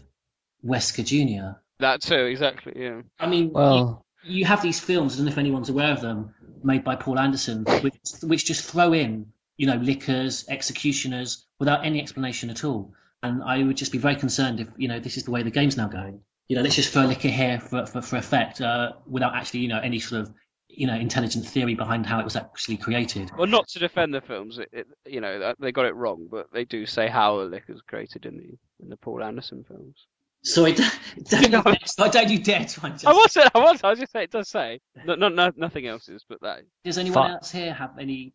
[0.66, 1.60] Wesker Jr.?
[1.80, 2.74] That too, exactly.
[2.76, 3.02] Yeah.
[3.20, 6.02] I mean, Well, you, you have these films, I don't know if anyone's aware of
[6.02, 11.86] them, made by Paul Anderson, which, which just throw in, you know, lickers, executioners, without
[11.86, 12.94] any explanation at all.
[13.22, 15.52] And I would just be very concerned if, you know, this is the way the
[15.52, 16.22] game's now going.
[16.48, 19.62] You know, let's just throw a licker here for, for, for effect, uh, without actually,
[19.62, 20.34] you know, any sort of,
[20.78, 23.32] you know, intelligent theory behind how it was actually created.
[23.38, 26.52] Well, not to defend the films, it, it, you know they got it wrong, but
[26.54, 30.06] they do say how the licker's created in the in the Paul Anderson films.
[30.46, 30.78] So it,
[31.30, 31.62] don't, you dare,
[32.12, 33.06] don't you dare try and I just...
[33.06, 33.52] wasn't.
[33.56, 33.84] I was.
[33.84, 34.26] I was just saying.
[34.26, 34.80] It does say.
[35.06, 36.62] No, no, no, nothing else is, but that.
[36.84, 37.32] Does anyone Fuck.
[37.32, 38.34] else here have any,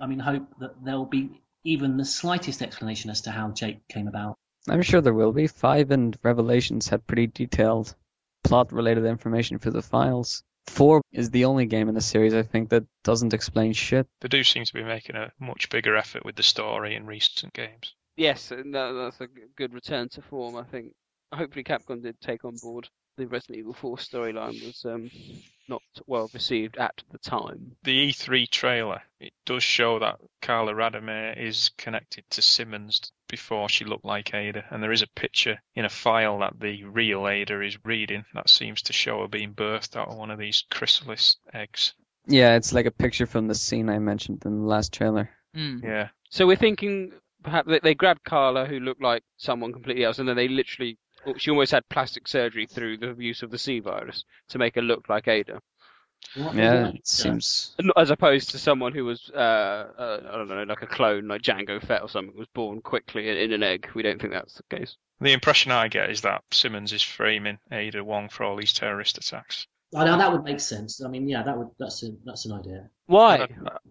[0.00, 3.88] I mean, hope that there will be even the slightest explanation as to how Jake
[3.88, 4.36] came about?
[4.68, 5.46] I'm sure there will be.
[5.46, 7.94] Five and Revelations had pretty detailed
[8.44, 10.42] plot-related information for the files.
[10.66, 14.06] Four is the only game in the series I think that doesn't explain shit.
[14.20, 17.52] They do seem to be making a much bigger effort with the story in recent
[17.52, 17.94] games.
[18.16, 20.56] Yes, and that, that's a good return to form.
[20.56, 20.92] I think.
[21.32, 25.10] Hopefully, Capcom did take on board the Resident Evil 4 storyline was um,
[25.68, 27.76] not well received at the time.
[27.82, 33.84] The E3 trailer, it does show that Carla Radames is connected to Simmons before she
[33.84, 37.60] looked like Ada, and there is a picture in a file that the real Ada
[37.62, 41.36] is reading that seems to show her being birthed out of one of these chrysalis
[41.52, 41.94] eggs.
[42.26, 45.30] Yeah, it's like a picture from the scene I mentioned in the last trailer.
[45.54, 46.08] Yeah.
[46.30, 50.28] So we're thinking perhaps they, they grabbed Carla, who looked like someone completely else, and
[50.28, 50.98] then they literally.
[51.38, 54.82] She almost had plastic surgery through the use of the C virus to make her
[54.82, 55.60] look like Ada.
[56.34, 57.74] Yeah, it seems.
[57.96, 61.42] As opposed to someone who was, uh, uh, I don't know, like a clone, like
[61.42, 63.88] Jango Fett or something, was born quickly in, in an egg.
[63.94, 64.96] We don't think that's the case.
[65.20, 69.18] The impression I get is that Simmons is framing Ada Wong for all these terrorist
[69.18, 69.66] attacks.
[69.94, 71.02] Oh, now that would make sense.
[71.02, 72.90] I mean, yeah, that would that's a, that's an idea.
[73.06, 73.46] Why?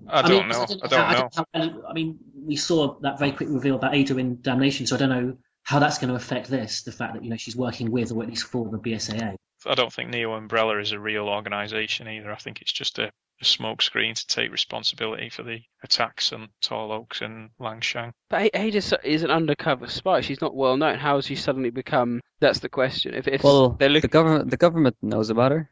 [0.07, 0.65] I, I mean, don't know.
[0.83, 1.49] I how- don't know.
[1.53, 4.99] how- I mean, we saw that very quick reveal about Ada in Damnation, so I
[4.99, 6.83] don't know how that's going to affect this.
[6.83, 9.35] The fact that you know she's working with, or at least for, the BSAA.
[9.67, 12.31] I don't think Neo Umbrella is a real organisation either.
[12.31, 13.07] I think it's just a,
[13.41, 18.11] a smokescreen to take responsibility for the attacks on Tall Oaks and Lanshiang.
[18.29, 20.21] But A- Ada is an undercover spy.
[20.21, 20.99] She's not well known.
[20.99, 22.21] How has she suddenly become?
[22.39, 23.15] That's the question.
[23.15, 25.71] If, if Well, they're the government the government knows about her.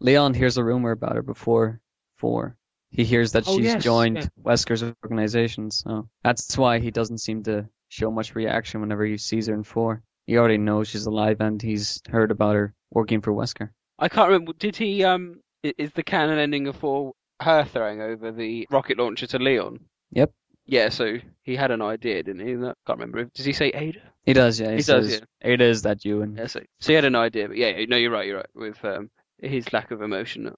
[0.00, 1.80] Leon hears a rumor about her before
[2.18, 2.56] four.
[2.90, 4.26] He hears that Oh, she's yes, joined yeah.
[4.42, 9.46] Wesker's organization, so that's why he doesn't seem to show much reaction whenever he sees
[9.46, 10.02] her in four.
[10.26, 13.70] He already knows she's alive and he's heard about her working for Wesker.
[13.98, 14.52] I can't remember.
[14.54, 15.04] Did he?
[15.04, 19.80] Um, is the canon ending of four her throwing over the rocket launcher to Leon?
[20.12, 20.32] Yep.
[20.66, 20.88] Yeah.
[20.88, 22.54] So he had an idea, didn't he?
[22.54, 23.30] That can't remember.
[23.34, 24.00] Does he say Ada?
[24.24, 24.70] He does, yeah.
[24.70, 25.18] He, He does, yeah.
[25.42, 26.22] Ada, is that you?
[26.22, 26.46] And Yeah.
[26.46, 28.26] So, so he had an idea, but yeah, no, you're right.
[28.26, 30.52] You're right with um, his lack of emotion,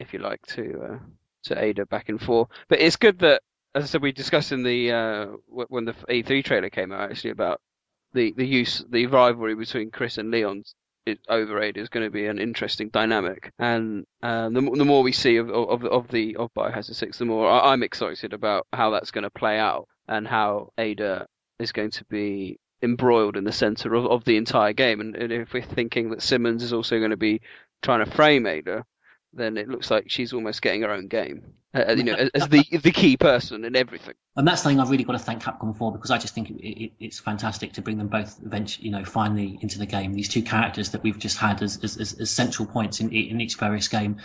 [0.00, 0.98] if you like, to uh,
[1.44, 2.48] to Ada back and forth.
[2.68, 3.42] But it's good that,
[3.74, 7.30] as I said, we discussed in the uh, when the E3 trailer came out actually
[7.30, 7.60] about
[8.12, 10.64] the the use the rivalry between Chris and Leon
[11.28, 15.12] over Ada is going to be an interesting dynamic, and um, the, the more we
[15.12, 19.10] see of of of the of Biohazard Six, the more I'm excited about how that's
[19.10, 21.26] going to play out and how Ada
[21.58, 25.00] is going to be embroiled in the center of, of the entire game.
[25.00, 27.40] And, and if we're thinking that Simmons is also going to be
[27.80, 28.84] trying to frame Ada,
[29.32, 31.54] then it looks like she's almost getting her own game.
[31.74, 34.12] Uh, you know, as, the the key person and everything.
[34.36, 36.62] And that's something I've really got to thank Capcom for because I just think it,
[36.62, 40.12] it, it's fantastic to bring them both eventually, you know, finally into the game.
[40.12, 43.56] These two characters that we've just had as, as, as, central points in, in each
[43.56, 44.18] various game.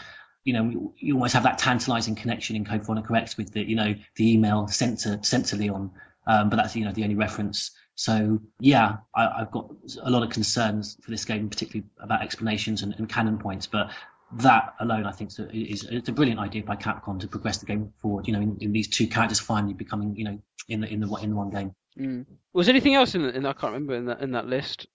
[0.43, 3.75] You know, you almost have that tantalizing connection in Code 4 Correct with the, you
[3.75, 5.91] know, the email sent to, sent to Leon.
[6.25, 7.71] Um, but that's, you know, the only reference.
[7.95, 12.81] So yeah, I, I've got a lot of concerns for this game, particularly about explanations
[12.81, 13.67] and, and canon points.
[13.67, 13.91] But
[14.33, 17.65] that alone, I think, is, is it's a brilliant idea by Capcom to progress the
[17.65, 18.27] game forward.
[18.27, 21.15] You know, in, in these two characters finally becoming, you know, in the in the
[21.15, 21.73] in the one game.
[21.97, 22.25] Mm.
[22.53, 24.87] Was there anything else in, the, in I can't remember in that in that list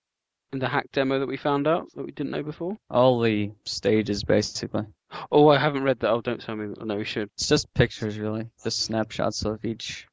[0.53, 2.77] in the hack demo that we found out that we didn't know before?
[2.91, 4.85] all the stages, basically.
[5.31, 6.11] Oh, I haven't read that.
[6.11, 6.75] Oh, don't tell me.
[6.83, 7.29] No, we should.
[7.37, 8.49] It's just pictures, really.
[8.63, 10.07] Just snapshots of each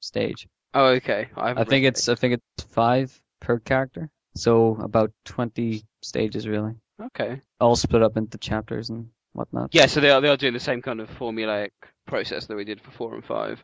[0.00, 0.46] stage.
[0.74, 1.28] Oh, okay.
[1.36, 6.46] I, I think read it's I think it's five per character, so about twenty stages,
[6.46, 6.74] really.
[6.98, 7.04] It.
[7.04, 7.40] okay.
[7.60, 9.74] All split up into chapters and whatnot.
[9.74, 11.70] Yeah, so they are they are doing the same kind of formulaic
[12.06, 13.62] process that we did for four and five.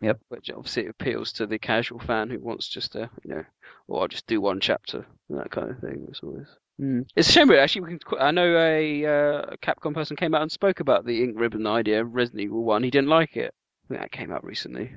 [0.00, 0.18] Yep.
[0.28, 3.44] Which obviously appeals to the casual fan who wants just to, you know,
[3.86, 6.06] or I'll just do one chapter, and that kind of thing.
[6.08, 6.46] It's always.
[6.80, 7.06] Mm.
[7.14, 7.60] It's a shame, really.
[7.60, 8.18] Actually, we can.
[8.18, 12.00] I know a uh, Capcom person came out and spoke about the ink ribbon idea,
[12.00, 12.82] of Resident Evil One.
[12.82, 13.52] He didn't like it.
[13.84, 14.92] I think that came out recently.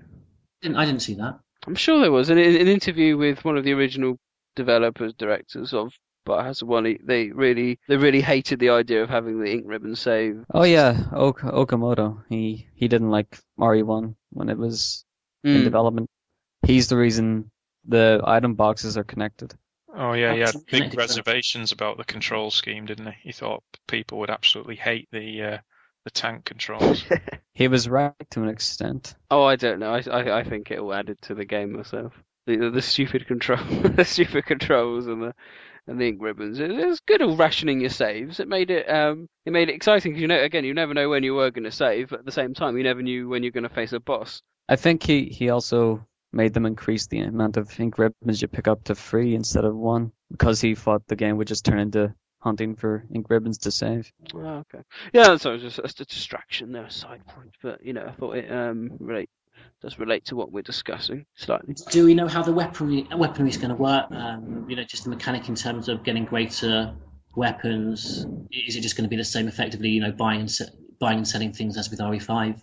[0.61, 1.39] Didn't I didn't see that.
[1.67, 4.17] I'm sure there was an, an interview with one of the original
[4.55, 5.93] developers, directors of
[6.25, 6.85] Biohazard One.
[6.85, 10.43] he- They really, they really hated the idea of having the ink ribbon save.
[10.53, 12.23] Oh yeah, ok- Okamoto.
[12.29, 15.05] He he didn't like RE1 when it was
[15.43, 15.63] in Mm.
[15.63, 16.09] development.
[16.65, 17.51] He's the reason
[17.85, 19.53] the item boxes are connected.
[19.95, 20.97] Oh yeah, he had big connected them.
[20.99, 23.13] reservations about the control scheme, didn't he?
[23.23, 25.57] He thought people would absolutely hate the uh,
[26.05, 27.03] the tank controls.
[27.55, 29.13] He was right to an extent.
[29.29, 29.93] Oh, I don't know.
[29.93, 32.13] I, I, I think it all added to the game myself.
[32.47, 33.63] The the, the stupid control,
[33.95, 35.35] the stupid controls, and the
[35.87, 36.59] and the ink ribbons.
[36.59, 38.39] It, was good at rationing your saves.
[38.39, 41.09] It made it um it made it exciting because you know again you never know
[41.09, 43.43] when you were going to save, but at the same time you never knew when
[43.43, 44.41] you're going to face a boss.
[44.69, 48.67] I think he he also made them increase the amount of ink ribbons you pick
[48.67, 52.13] up to three instead of one because he thought the game would just turn into
[52.39, 54.11] hunting for ink ribbons to save.
[54.33, 54.83] Oh, okay.
[55.13, 57.55] Yeah, so it was just a distraction there, a side point.
[57.61, 59.29] But you know, I thought it um relate
[59.81, 61.75] does relate to what we're discussing slightly.
[61.91, 64.11] Do we know how the weaponry weaponry is going to work?
[64.11, 66.93] Um, you know, just the mechanic in terms of getting greater
[67.35, 68.25] weapons.
[68.51, 69.89] Is it just going to be the same, effectively?
[69.89, 72.61] You know, buying and se- buying and selling things as with RE5.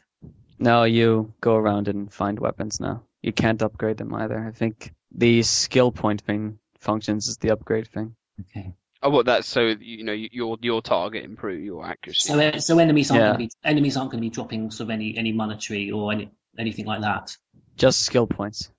[0.59, 3.05] No, you go around and find weapons now.
[3.23, 4.39] You can't upgrade them either.
[4.47, 8.15] I think the skill point thing functions as the upgrade thing.
[8.41, 8.75] Okay.
[9.03, 12.29] Oh, well, that's so you know your your target improve your accuracy.
[12.29, 13.27] So, uh, so enemies aren't Yeah.
[13.29, 16.13] going to be enemies aren't going to be dropping sort of any any monetary or
[16.13, 17.37] any anything like that.
[17.77, 18.71] Just skill points.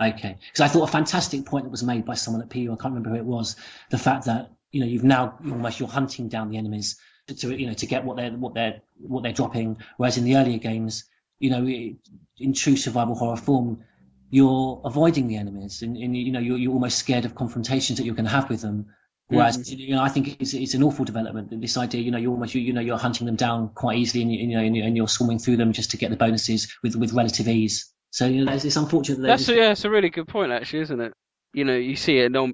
[0.00, 2.76] Okay, because I thought a fantastic point that was made by someone at PU, I
[2.76, 3.56] can't remember who it was,
[3.90, 6.98] the fact that you know you've now almost you're hunting down the enemies
[7.28, 10.24] to, to you know to get what they're what they're what they're dropping, whereas in
[10.24, 11.04] the earlier games,
[11.38, 13.84] you know, in true survival horror form,
[14.28, 18.04] you're avoiding the enemies, and, and you know you're, you're almost scared of confrontations that
[18.04, 18.94] you're going to have with them.
[19.28, 21.60] Whereas you know, I think it's, it's an awful development.
[21.60, 24.22] This idea, you know, you almost you, you know you're hunting them down quite easily,
[24.22, 26.16] and you, you know, and, you- and you're swimming through them just to get the
[26.16, 27.92] bonuses with with relative ease.
[28.10, 30.80] So you know, it's, it's unfortunate that That's yeah, it's a really good point actually,
[30.82, 31.12] isn't it?
[31.54, 32.50] You know, you see a, uh,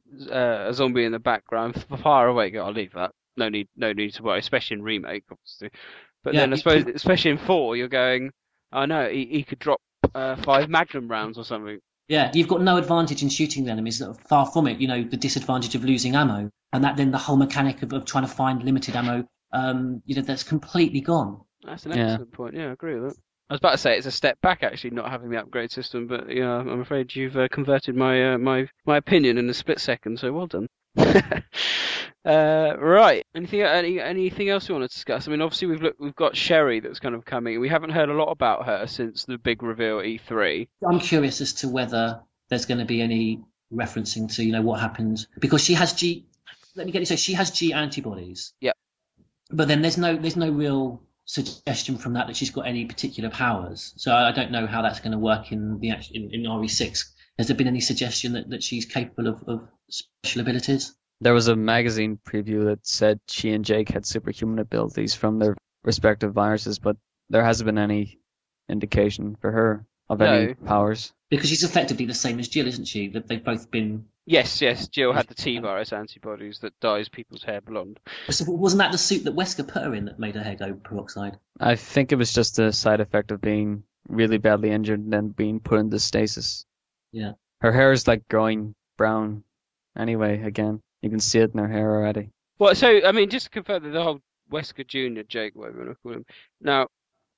[0.68, 2.50] a zombie in the background far away.
[2.50, 3.10] Go, I'll leave that.
[3.36, 5.70] No need, no need to worry, especially in remake, obviously.
[6.22, 8.30] But Yeah, then I suppose, especially in four, you're going,
[8.72, 9.80] oh no, he, he could drop
[10.14, 11.80] uh, five magnum rounds or something.
[12.12, 14.02] Yeah, you've got no advantage in shooting the enemies.
[14.28, 14.78] Far from it.
[14.82, 18.04] You know, the disadvantage of losing ammo, and that then the whole mechanic of, of
[18.04, 19.26] trying to find limited ammo.
[19.50, 21.40] Um, you know, that's completely gone.
[21.64, 22.10] That's an Yeah.
[22.10, 22.54] excellent point.
[22.54, 23.16] Yeah, I agree with that.
[23.48, 26.06] I was about to say it's a step back actually, not having the upgrade system,
[26.06, 29.80] but yeah, I'm afraid you've uh, converted my uh, my my opinion in a split
[29.80, 30.18] second.
[30.18, 30.68] So well done.
[32.24, 33.24] uh, right.
[33.34, 35.26] Anything any anything else you want to discuss?
[35.26, 37.60] I mean, obviously we've looked, we've got Sherry that's kind of coming.
[37.60, 40.68] We haven't heard a lot about her since the big reveal at E E3.
[40.88, 44.80] I'm curious as to whether there's going to be any referencing to you know what
[44.80, 46.26] happened because she has G.
[46.74, 47.08] Let me get this.
[47.08, 48.52] So she has G antibodies.
[48.60, 48.76] Yep.
[49.50, 53.30] but then there's no there's no real suggestion from that that she's got any particular
[53.30, 53.94] powers.
[53.96, 57.04] So I don't know how that's going to work in the in, in RE6.
[57.38, 60.94] Has there been any suggestion that, that she's capable of, of special abilities?
[61.20, 65.56] There was a magazine preview that said she and Jake had superhuman abilities from their
[65.84, 66.96] respective viruses, but
[67.30, 68.18] there hasn't been any
[68.68, 70.54] indication for her of any No.
[70.66, 71.12] powers.
[71.30, 73.08] Because she's effectively the same as Jill, isn't she?
[73.08, 74.06] That they've both been.
[74.26, 74.86] Yes, yes.
[74.88, 77.98] Jill had the T virus antibodies that dyes people's hair blonde.
[78.30, 80.74] So wasn't that the suit that Wesker put her in that made her hair go
[80.74, 81.38] peroxide?
[81.58, 85.28] I think it was just a side effect of being really badly injured and then
[85.28, 86.66] being put into stasis.
[87.12, 87.32] Yeah.
[87.60, 89.42] Her hair is like growing brown
[89.96, 90.80] anyway, again.
[91.02, 92.30] You can see it in her hair already.
[92.58, 94.20] Well, so I mean, just to confirm that the whole
[94.50, 96.26] Wesker Junior, Jake, whatever you want to call him.
[96.60, 96.88] Now,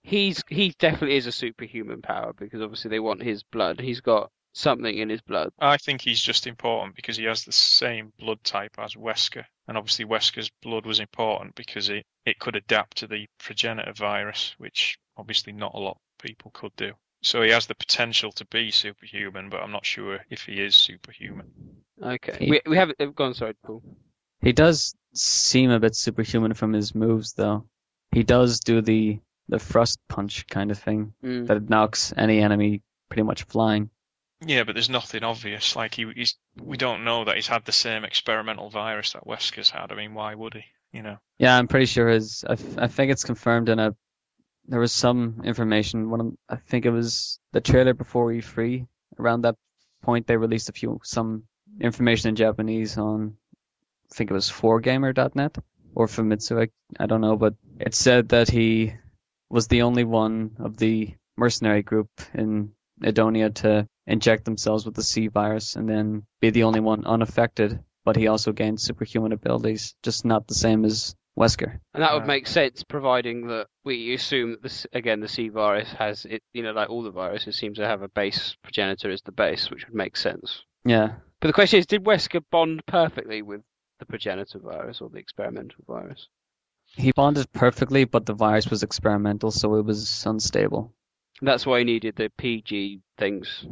[0.02, 3.80] he's he definitely is a superhuman power because obviously they want his blood.
[3.80, 5.50] He's got something in his blood.
[5.58, 9.76] I think he's just important because he has the same blood type as Wesker, and
[9.76, 14.98] obviously Wesker's blood was important because it, it could adapt to the progenitor virus, which
[15.16, 16.92] obviously not a lot of people could do.
[17.24, 20.76] So he has the potential to be superhuman, but I'm not sure if he is
[20.76, 21.50] superhuman.
[22.02, 23.34] Okay, He- we we haven't uh, gone.
[23.34, 23.82] Sorry, Paul.
[24.42, 27.66] He does seem a bit superhuman from his moves, though.
[28.12, 31.46] He does do the the thrust punch kind of thing Mm.
[31.48, 33.90] that knocks any enemy pretty much flying.
[34.46, 35.76] Yeah, but there's nothing obvious.
[35.76, 39.70] Like he, he's, we don't know that he's had the same experimental virus that Wesker's
[39.70, 39.92] had.
[39.92, 40.64] I mean, why would he?
[40.92, 41.18] You know.
[41.38, 42.44] Yeah, I'm pretty sure his.
[42.48, 43.94] I, I think it's confirmed in a.
[44.66, 46.10] There was some information.
[46.10, 48.86] One, of- I think it was the trailer before E3.
[49.18, 49.56] Around that
[50.02, 51.44] point, they released a few some
[51.80, 53.36] information in Japanese on.
[54.10, 55.58] I think it was 4gamer.net
[55.94, 56.62] or Famitsu.
[56.62, 58.94] I, I don't know, but it said that he
[59.50, 65.02] was the only one of the mercenary group in Edonia to inject themselves with the
[65.02, 67.80] C virus and then be the only one unaffected.
[68.04, 71.80] But he also gained superhuman abilities, just not the same as Wesker.
[71.92, 75.92] And that would make sense, providing that we assume that this again the C virus
[75.92, 76.42] has it.
[76.52, 79.70] You know, like all the viruses, seems to have a base progenitor as the base,
[79.70, 80.62] which would make sense.
[80.84, 81.14] Yeah.
[81.40, 83.62] But the question is, did Wesker bond perfectly with
[83.98, 86.28] the progenitor virus or the experimental virus?
[86.96, 90.94] He bonded perfectly, but the virus was experimental, so it was unstable.
[91.40, 93.66] And that's why he needed the PG things,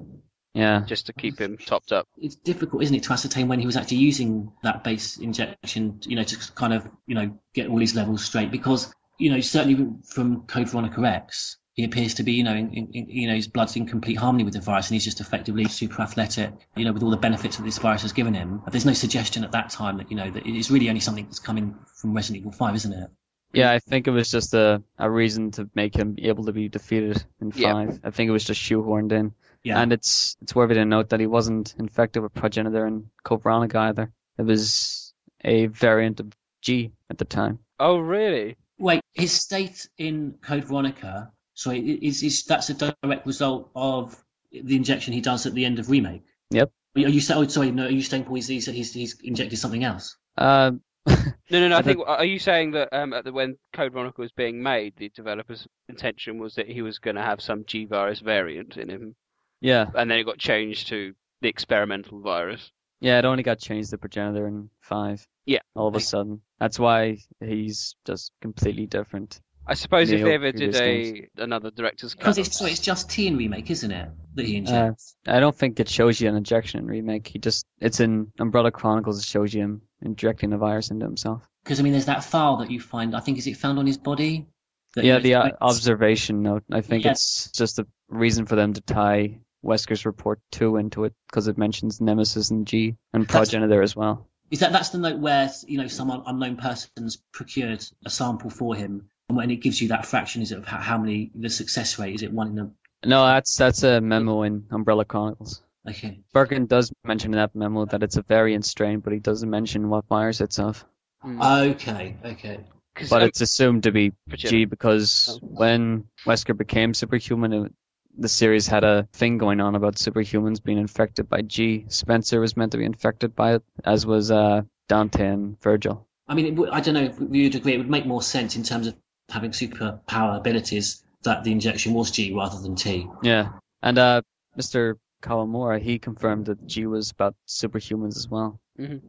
[0.54, 0.82] Yeah.
[0.86, 2.06] just to keep him topped up.
[2.18, 6.16] It's difficult, isn't it, to ascertain when he was actually using that base injection, you
[6.16, 8.50] know, to kind of, you know, get all his levels straight.
[8.50, 12.70] Because, you know, certainly from Code Veronica X, he appears to be, you know, in,
[12.74, 15.64] in, you know, his blood's in complete harmony with the virus, and he's just effectively
[15.64, 18.60] super athletic, you know, with all the benefits that this virus has given him.
[18.62, 21.24] But there's no suggestion at that time that, you know, that it's really only something
[21.24, 23.10] that's coming from Resident Evil 5, isn't it?
[23.54, 26.68] Yeah, I think it was just a, a reason to make him able to be
[26.68, 27.72] defeated in Yeah.
[27.72, 28.00] five.
[28.04, 29.32] I think it was just shoehorned in.
[29.64, 29.80] Yeah.
[29.80, 33.78] And it's it's worthy to note that he wasn't infected with progenitor and Code Veronica
[33.78, 34.12] either.
[34.38, 35.12] It was
[35.44, 37.58] a variant of G at the time.
[37.78, 38.56] Oh, really?
[38.78, 44.16] Wait, his state in Code Veronica, sorry, is, is that's a direct result of
[44.50, 46.24] the injection he does at the end of Remake?
[46.50, 46.70] Yep.
[46.96, 47.40] Are you saying?
[47.40, 47.86] Oh, sorry, no.
[47.86, 50.16] Are you saying Paul, he's, he's, he's, he's injected something else?
[50.36, 50.72] Uh,
[51.50, 51.76] No, no, no.
[51.76, 52.00] I I think.
[52.06, 55.66] Are you saying that um, at the, when Code Veronica was being made, the developer's
[55.88, 59.14] intention was that he was going to have some G virus variant in him,
[59.62, 59.86] yeah.
[59.94, 62.70] and then it got changed to the experimental virus?
[63.00, 65.26] Yeah, it only got changed to progenitor in five.
[65.46, 65.60] Yeah.
[65.74, 66.42] All of a sudden.
[66.60, 69.40] That's why he's just completely different.
[69.66, 70.78] I suppose if Neo they ever did a
[71.12, 71.28] games.
[71.36, 74.08] another director's Because it's sorry, it's just T in Remake, isn't it?
[74.34, 74.92] That he Uh.
[75.26, 77.28] I don't think it shows you an injection in remake.
[77.28, 79.20] He just it's in Umbrella Chronicles.
[79.20, 81.42] It shows you him injecting the virus into himself.
[81.62, 83.14] Because I mean, there's that file that you find.
[83.14, 84.46] I think is it found on his body?
[84.94, 86.64] That, yeah, the uh, observation note.
[86.70, 87.12] I think Yeah.
[87.12, 91.58] it's just a reason for them to tie Wesker's report two into it because it
[91.58, 94.28] mentions Nemesis and G and That's- Progenitor as well.
[94.50, 98.74] Is that that's the note where you know some unknown person's procured a sample for
[98.74, 101.48] him, and when it gives you that fraction, is it of how, how many the
[101.48, 102.14] success rate?
[102.14, 103.08] Is it one in a?
[103.08, 105.62] No, that's that's a memo in Umbrella Chronicles.
[105.88, 106.20] Okay.
[106.34, 109.88] Birkin does mention in that memo that it's a variant strain, but he doesn't mention
[109.88, 110.84] what virus it's of.
[111.24, 112.16] Okay.
[112.22, 112.60] Okay.
[113.08, 117.72] But it's assumed to be G because when Wesker became superhuman, it,
[118.16, 121.86] the series had a thing going on about superhumans being infected by G.
[121.88, 126.06] Spencer was meant to be infected by it, as was uh, Dante and Virgil.
[126.28, 127.74] I mean, it, would- I don't know if we would agree.
[127.74, 128.96] It would make more sense in terms of
[129.28, 133.06] having superpower abilities that the injection was G rather than T.
[133.22, 133.50] Yeah,
[133.82, 134.22] and uh,
[134.58, 134.96] Mr.
[135.22, 138.60] Kawamura he confirmed that G was about superhumans as well.
[138.78, 139.00] Mhm.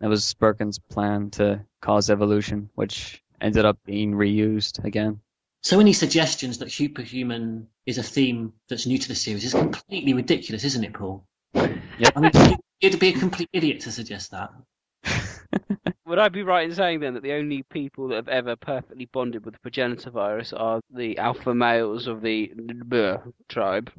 [0.00, 5.20] That was Birkin's plan to cause evolution, which ended up being reused again.
[5.62, 10.12] So any suggestions that superhuman is a theme that's new to the series is completely
[10.12, 11.24] ridiculous, isn't it, Paul?
[11.54, 12.12] Yep.
[12.16, 14.50] I mean, you'd- you'd be a complete idiot to suggest that.
[16.06, 19.04] Would I be right in saying then that the only people that have ever perfectly
[19.06, 23.92] bonded with the progenitor virus are the alpha males of the Bleh tribe?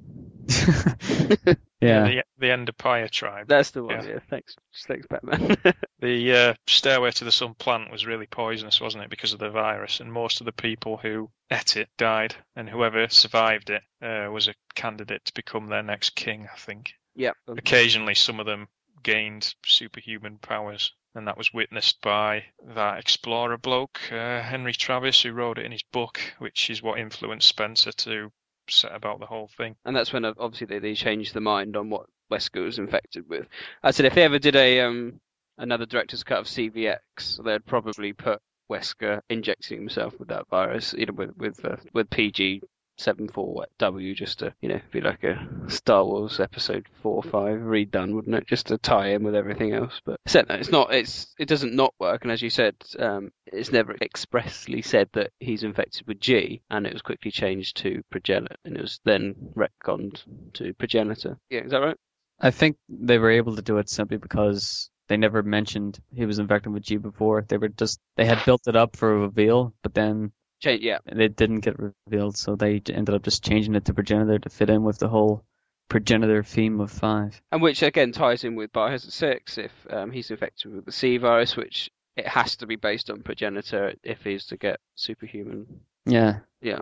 [1.84, 2.04] Yeah.
[2.08, 3.48] The, the Ndipaya tribe.
[3.48, 4.06] That's the one.
[4.06, 4.14] Yeah.
[4.14, 4.20] Yeah.
[4.30, 4.56] Thanks.
[4.88, 5.58] Thanks, Batman.
[6.00, 9.50] The uh, Stairway to the Sun plant was really poisonous, wasn't it, because of the
[9.50, 10.02] virus?
[10.02, 14.50] And most of the people who ate it died, and whoever survived it uh, was
[14.50, 16.92] a candidate to become their next king, I think.
[17.16, 17.38] yep.
[17.48, 18.68] Occasionally, some of them
[19.02, 22.44] gained superhuman powers, and that was witnessed by
[22.76, 27.00] that explorer bloke, uh, Henry Travis, who wrote it in his book, which is what
[27.00, 28.30] influenced Spencer to
[28.70, 29.76] set about the whole thing.
[29.86, 33.28] and that's when uh, obviously they, they changed the mind on what Wesker was infected
[33.28, 33.48] with.
[33.84, 35.20] I said if they ever did a um
[35.58, 38.40] another director's cut of CVX, they'd probably put
[38.72, 42.62] Wesker injecting himself with that virus, you know, with with uh, with PG.
[43.00, 48.14] 74W just to you know be like a Star Wars episode four or five redone
[48.14, 48.48] wouldn't it?
[48.48, 50.02] Just to tie in with everything else.
[50.06, 52.24] But that it's not it's it doesn't not work.
[52.24, 56.86] And as you said um, it's never expressly said that he's infected with G and
[56.86, 60.22] it was quickly changed to progenitor and it was then retconned
[60.54, 61.38] to progenitor.
[61.50, 61.98] Yeah is that right?
[62.40, 66.40] I think they were able to do it simply because they never mentioned he was
[66.40, 67.46] infected with G before.
[67.48, 70.32] They were just they had built it up for a reveal, but then
[70.64, 71.76] Change, yeah it didn't get
[72.08, 75.10] revealed, so they ended up just changing it to progenitor to fit in with the
[75.10, 75.44] whole
[75.90, 77.40] progenitor theme of five.
[77.52, 81.18] and which again ties in with Biohazard 6 if um, he's infected with the C
[81.18, 85.68] virus which it has to be based on progenitor if he's to get superhuman
[86.06, 86.40] Yeah.
[86.62, 86.80] yeah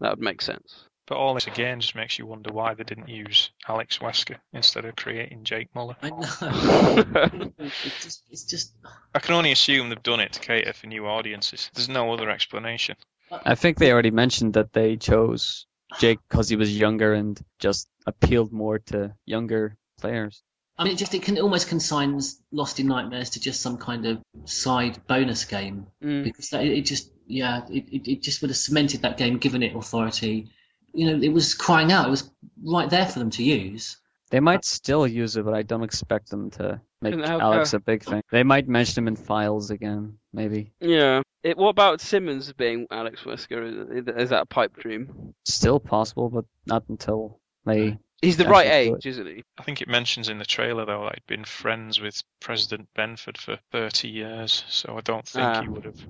[0.00, 3.08] that would make sense But all this again just makes you wonder why they didn't
[3.08, 5.96] use Alex Wesker instead of creating Jake Muller.
[6.02, 7.52] I know.
[7.58, 8.72] it's just, it's just
[9.14, 11.70] I can only assume they've done it to cater for new audiences.
[11.74, 12.96] There's no other explanation.
[13.44, 15.66] I think they already mentioned that they chose
[15.98, 20.42] Jake because he was younger and just appealed more to younger players.
[20.76, 24.06] I mean, it just it can almost consigns Lost in Nightmares to just some kind
[24.06, 26.24] of side bonus game Mm.
[26.24, 29.62] because that, it just yeah it, it, it just would have cemented that game, given
[29.62, 30.50] it authority.
[30.92, 32.06] You know, it was crying out.
[32.06, 32.28] It was
[32.64, 33.96] right there for them to use.
[34.30, 38.02] They might still use it, but I don't expect them to make Alex a big
[38.02, 38.22] thing.
[38.32, 40.72] They might mention him in files again, maybe.
[40.80, 45.78] yeah it, what about Simmons being Alex Wesker is, is that a pipe dream Still
[45.78, 47.98] possible, but not until they.
[48.22, 51.14] he's the right age isn't he I think it mentions in the trailer though that
[51.14, 55.62] he'd been friends with President Benford for 30 years, so I don't think Ah.
[55.62, 56.00] he would have.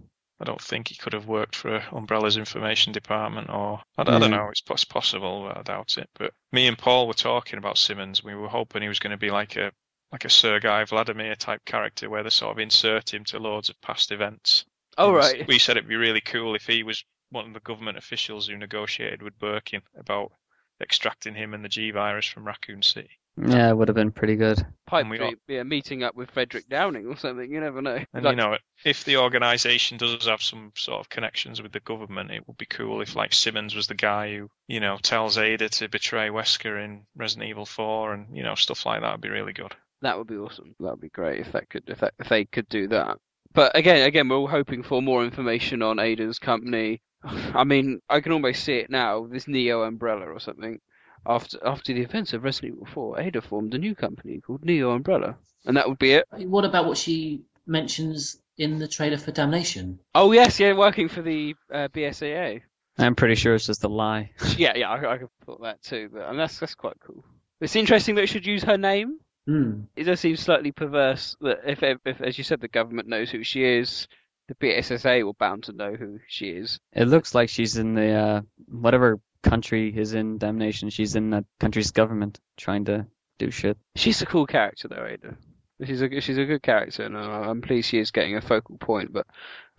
[0.41, 4.19] I don't think he could have worked for Umbrella's information department, or I, don't- I
[4.19, 4.37] don't Yeah.
[4.39, 4.49] know.
[4.51, 6.11] It's, pos- possible, but I doubt it.
[6.19, 8.25] But me and Paul were talking about Simmons.
[8.25, 9.71] We were hoping he was going to be like a
[10.11, 13.81] like a Sergei Vladimir type character, where they sort of insert him to loads of
[13.81, 14.65] past events.
[14.99, 17.61] Oh was- right We said it'd be really cool if he was one of the
[17.61, 20.33] government officials who negotiated with Birkin about
[20.81, 23.11] extracting him and the G virus from Raccoon City.
[23.37, 24.65] Yeah, it would have been pretty good.
[24.87, 28.25] pipe we dream yeah meeting up with Frederick Downing or something you never know And
[28.25, 32.31] Like- you know, if the organisation does have some sort of connections with the government,
[32.31, 35.69] it would be cool if, like, Simmons was the guy who, you know, tells Ada
[35.69, 39.31] to betray Wesker in Resident Evil 4, and you know, stuff like that would be
[39.31, 39.75] really good.
[40.03, 40.77] That would be awesome.
[40.79, 43.19] That would be great if that could if that, if they could do that.
[43.55, 47.01] But again, again, we're all hoping for more information on Ada's company.
[47.25, 49.27] I mean, I can almost see it now.
[49.27, 50.81] This Neo Umbrella or something.
[51.27, 54.91] After after the events of Resident Evil 4, Ada formed a new company called Neo
[54.91, 56.27] Umbrella, and that would be it.
[56.31, 60.01] What about what she mentions in the trailer for Damnation?
[60.15, 62.61] Oh yes, yeah, working for the uh, BSAA.
[62.99, 64.33] I'm pretty sure it's just a lie.
[64.59, 67.25] Yeah, yeah, I, I could thought that too, but and that's that's quite cool.
[67.61, 69.19] It's interesting that it should use her name.
[69.47, 69.83] Hmm.
[69.95, 73.31] It does seem slightly perverse that if, if, if, as you said, the government knows
[73.31, 74.09] who she is,
[74.49, 76.79] the BSAA will bound to know who she is.
[76.93, 80.91] It looks like she's in the uh, whatever country is in Damnation.
[80.91, 83.07] She's in that country's government trying to
[83.39, 83.77] do shit.
[83.97, 85.37] She's a cool character, though, Ada.
[85.85, 89.13] She's a she's a good character, and I'm pleased she is getting a focal point.
[89.13, 89.27] But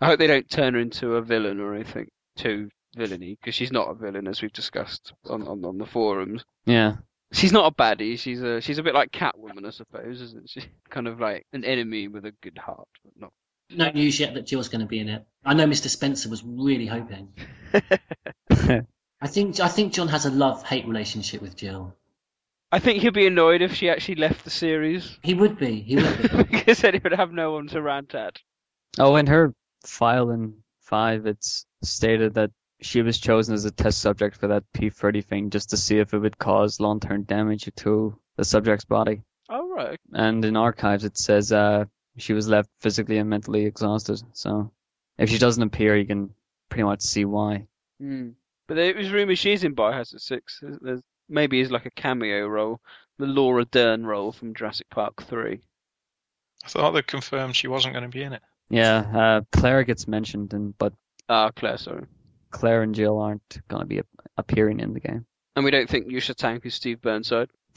[0.00, 3.72] I hope they don't turn her into a villain or anything too villainy, because she's
[3.72, 6.44] not a villain, as we've discussed on, on, on the forums.
[6.66, 6.96] Yeah.
[7.32, 8.18] She's not a baddie.
[8.18, 10.62] She's a she's a bit like Catwoman, I suppose, isn't she?
[10.90, 13.32] Kind of like an enemy with a good heart, but not.
[13.68, 15.26] No news yet that Jill's going to be in it.
[15.44, 15.88] I know Mr.
[15.88, 17.32] Spencer was really hoping.
[19.20, 21.96] I think I think John has a love hate relationship with Jill.
[22.70, 25.18] I think he'd be annoyed if she actually left the series.
[25.22, 25.80] He would be.
[25.80, 26.42] He would be.
[26.50, 28.38] because then he would have no one to rant at.
[28.98, 29.54] Oh, in her
[29.84, 32.50] file in five, it's stated that
[32.80, 36.12] she was chosen as a test subject for that P30 thing just to see if
[36.12, 39.22] it would cause long-term damage to the subject's body.
[39.48, 39.98] Oh right.
[40.12, 41.84] And in archives, it says uh,
[42.18, 44.20] she was left physically and mentally exhausted.
[44.34, 44.72] So
[45.18, 46.30] if she doesn't appear, you can
[46.68, 47.66] pretty much see why.
[48.00, 48.30] Hmm.
[48.66, 50.58] But there was rumours she's in Biohazard 6.
[50.60, 52.80] There's, there's, maybe as like a cameo role,
[53.18, 55.60] the Laura Dern role from Jurassic Park 3.
[56.64, 58.42] I thought they confirmed she wasn't going to be in it.
[58.68, 60.92] Yeah, uh, Claire gets mentioned, and but
[61.28, 62.06] Ah, Claire, sorry.
[62.56, 65.26] Claire and Jill aren't going to be ap- appearing in the game.
[65.54, 67.48] And we don't think Yusha Tank is Steve Burnside.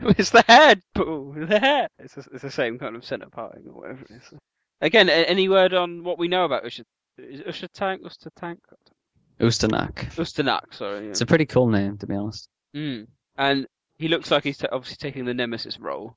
[0.00, 1.34] it's the head, Paul.
[1.36, 1.88] The head.
[1.98, 4.32] It's, the- it's the same kind of centre parting or whatever it is.
[4.80, 6.84] Again, a- any word on what we know about Usha?
[7.18, 8.02] Is Usha Tank?
[8.02, 8.60] Usha Tank?
[9.40, 9.94] Ustanak.
[10.16, 11.04] Ustanak, sorry.
[11.04, 11.10] Yeah.
[11.10, 12.48] It's a pretty cool name, to be honest.
[12.74, 13.06] Mm.
[13.36, 13.66] And
[13.98, 16.16] he looks like he's t- obviously taking the Nemesis role.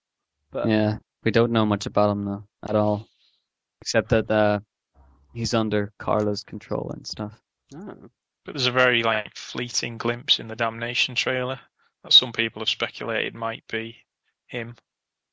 [0.52, 3.08] But Yeah, we don't know much about him though at all,
[3.82, 4.60] except that uh,
[5.34, 7.40] he's under Carla's control and stuff.
[7.76, 7.96] Oh.
[8.44, 11.60] But there's a very like fleeting glimpse in the Damnation trailer
[12.04, 13.98] that some people have speculated might be
[14.48, 14.76] him.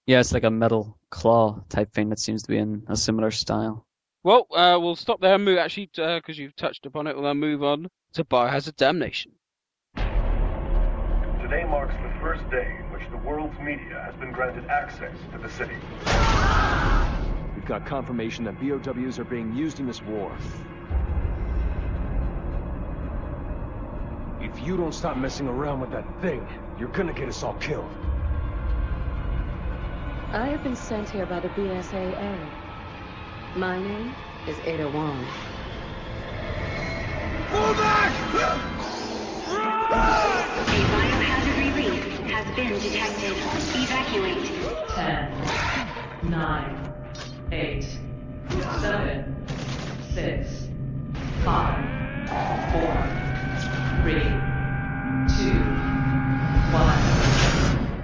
[0.06, 3.30] Yeah, it's like a metal claw type thing that seems to be in a similar
[3.30, 3.86] style.
[4.24, 7.38] Well, uh, we'll stop there and move, actually, because you've touched upon it, we'll then
[7.38, 9.32] move on to Biohazard Damnation.
[9.96, 15.38] Today marks the first day in which the world's media has been granted access to
[15.38, 15.76] the city.
[17.68, 20.34] We've got confirmation that BOWs are being used in this war.
[24.40, 26.48] If you don't stop messing around with that thing,
[26.78, 27.90] you're gonna get us all killed.
[30.32, 32.38] I have been sent here by the BSAA.
[33.54, 34.14] My name
[34.46, 35.26] is Ada Wong.
[37.50, 38.12] Pull back!
[39.50, 39.60] A
[40.72, 43.36] biohazard release has been detected.
[43.76, 44.88] Evacuate.
[44.94, 46.87] Ten, nine,
[47.52, 47.84] eight,
[48.80, 49.44] seven,
[50.12, 50.68] six,
[51.44, 51.78] five,
[52.72, 52.92] four,
[54.02, 54.22] three,
[55.36, 55.58] two,
[56.72, 57.98] one.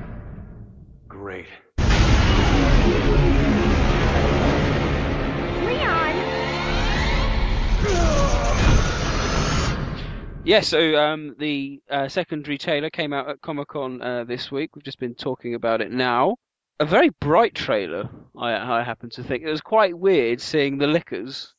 [1.08, 1.46] Great.
[10.46, 14.76] Yeah, so um, the uh, secondary trailer came out at Comic Con uh, this week.
[14.76, 16.36] We've just been talking about it now.
[16.80, 19.44] A very bright trailer, I, I happen to think.
[19.44, 21.54] It was quite weird seeing the lickers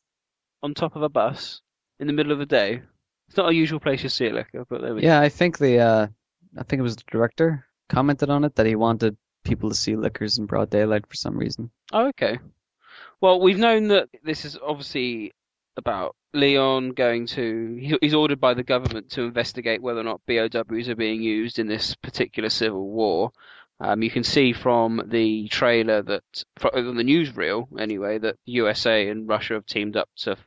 [0.61, 1.61] on top of a bus
[1.99, 2.82] in the middle of the day.
[3.28, 5.57] It's not a usual place you see a licker, but there we Yeah, I think
[5.57, 6.07] the uh,
[6.57, 9.95] I think it was the director commented on it that he wanted people to see
[9.95, 11.72] lickers in broad daylight for some reason.
[11.93, 12.39] Oh, okay.
[13.22, 15.32] Well, we've known that this is obviously
[15.78, 17.97] about Leon going to.
[18.01, 21.68] He's ordered by the government to investigate whether or not BOWs are being used in
[21.68, 23.32] this particular civil war.
[23.80, 29.28] Um, you can see from the trailer that, from the newsreel anyway, that USA and
[29.28, 30.38] Russia have teamed up to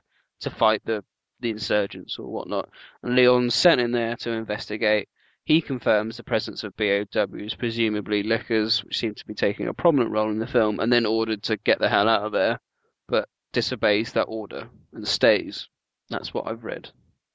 [0.40, 1.04] to fight the
[1.40, 2.68] the insurgents or whatnot.
[3.02, 5.08] And Leon's sent in there to investigate.
[5.44, 10.10] He confirms the presence of BOWs, presumably lickers, which seem to be taking a prominent
[10.10, 12.60] role in the film, and then ordered to get the hell out of there,
[13.08, 15.68] but disobeys that order and stays.
[16.10, 16.90] That's what I've read.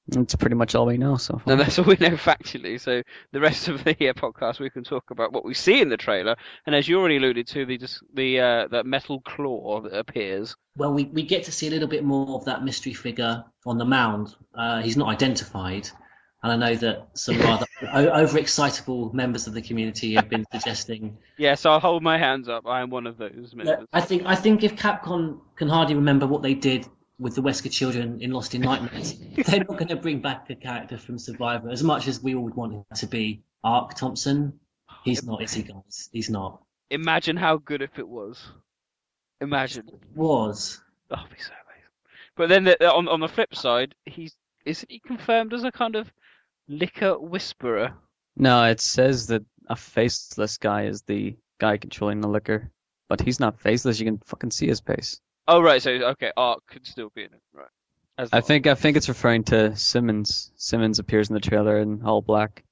[0.06, 1.52] That's pretty much all we know so far.
[1.52, 2.78] And that's all we know factually.
[2.78, 3.02] So
[3.32, 5.96] the rest of the uh, podcast, we can talk about what we see in the
[5.96, 6.36] trailer,
[6.66, 10.56] and as you already alluded to, the dis- the uh, that metal claw that appears.
[10.76, 13.78] Well, we, we get to see a little bit more of that mystery figure on
[13.78, 14.34] the mound.
[14.54, 15.88] Uh, he's not identified,
[16.42, 21.16] and I know that some rather o- overexcitable members of the community have been suggesting.
[21.36, 22.64] Yes, I'll hold my hands up.
[22.64, 23.88] I am one of those members.
[23.92, 26.86] I think I think if Capcom can hardly remember what they did
[27.18, 29.14] with the Wesker children in Lost in Nightmares,
[29.46, 32.44] they're not going to bring back a character from Survivor as much as we all
[32.44, 33.42] would want him to be.
[33.62, 34.60] Ark Thompson,
[35.04, 36.10] he's not, is he, guys?
[36.12, 36.62] He's not.
[36.90, 38.42] Imagine how good if it was.
[39.40, 39.88] Imagine.
[39.88, 40.80] It Was.
[41.10, 41.90] Oh, it'd be so amazing.
[42.36, 44.34] But then the, on on the flip side, he's
[44.64, 46.10] isn't he confirmed as a kind of
[46.68, 47.94] licker whisperer?
[48.36, 52.70] No, it says that a faceless guy is the guy controlling the licker,
[53.08, 53.98] but he's not faceless.
[54.00, 55.20] You can fucking see his face.
[55.46, 57.68] Oh right, so okay, Ark could still be in it, right?
[58.16, 60.52] As I think I think it's referring to Simmons.
[60.56, 62.62] Simmons appears in the trailer in all black.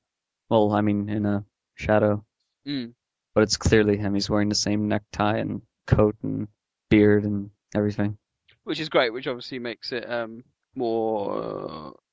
[0.49, 1.45] Well, I mean in a
[1.75, 2.25] shadow,
[2.67, 2.95] Mm.
[3.35, 4.15] but it's clearly him.
[4.15, 6.49] He's wearing the same necktie and coat and
[6.91, 8.19] beard and everything.
[8.65, 10.45] which is great, which obviously makes it um
[10.75, 11.37] more.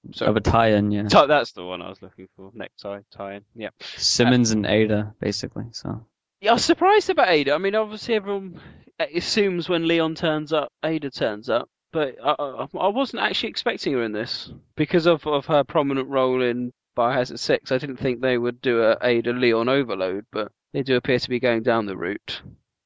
[0.09, 0.29] Uh, sorry.
[0.29, 1.07] Of a tie-in, yeah.
[1.07, 2.51] Tie- that's the one I was looking for.
[2.53, 3.43] Necktie tie-in.
[3.55, 3.69] Yeah.
[3.79, 5.65] Simmons and Ada, basically.
[5.71, 6.05] So
[6.41, 7.53] Yeah, I was surprised about Ada.
[7.53, 8.59] I mean, obviously everyone
[8.99, 14.03] assumes when Leon turns up, Ada turns up, but I, I, wasn't actually expecting her
[14.03, 17.71] in this because of, of her prominent role in Biohazard Six.
[17.71, 21.29] I didn't think they would do a Ada Leon overload, but they do appear to
[21.29, 22.41] be going down the route.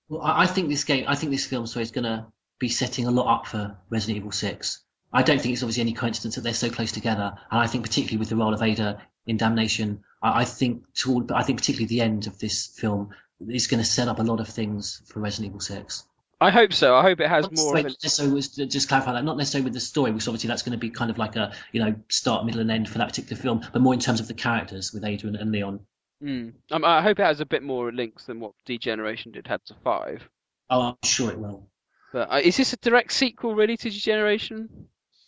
[0.07, 2.27] Well, I, think this game, I think this film, sorry, is going to
[2.59, 4.79] be setting a lot up for Resident Evil 6.
[5.11, 7.83] I don't think it's obviously any coincidence that they're so close together, and I think
[7.83, 11.87] particularly with the role of Ada in Damnation, I, I think toward, I think particularly
[11.87, 13.09] the end of this film
[13.47, 16.03] is going to set up a lot of things for Resident Evil 6.
[16.43, 16.93] I hope so.
[16.93, 19.73] I hope it has more of just so was just clarify that, not necessarily with
[19.73, 22.45] the story, because obviously that's going to be kind of like a you know start,
[22.45, 25.05] middle, and end for that particular film, but more in terms of the characters with
[25.05, 25.79] Ada and, and Leon.
[26.21, 26.53] Mm.
[26.71, 29.75] Um, I hope it has a bit more links than what Degeneration did had to
[29.85, 30.27] five.
[30.69, 31.69] Oh, I'm sure it will.
[32.11, 34.87] But uh, is this a direct sequel really to Degeneration,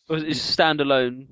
[0.10, 1.28] or is it standalone?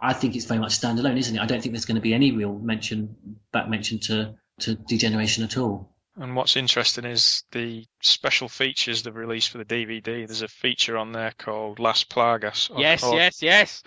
[0.00, 1.40] I think it's very much standalone, isn't it?
[1.40, 3.16] I don't think there's going to be any real mention,
[3.52, 5.88] back mention to, to Degeneration at all.
[6.20, 10.26] And what's interesting is the special features they've released for the DVD.
[10.26, 12.70] There's a feature on there called Las Plagas.
[12.76, 13.82] Yes, called yes, yes.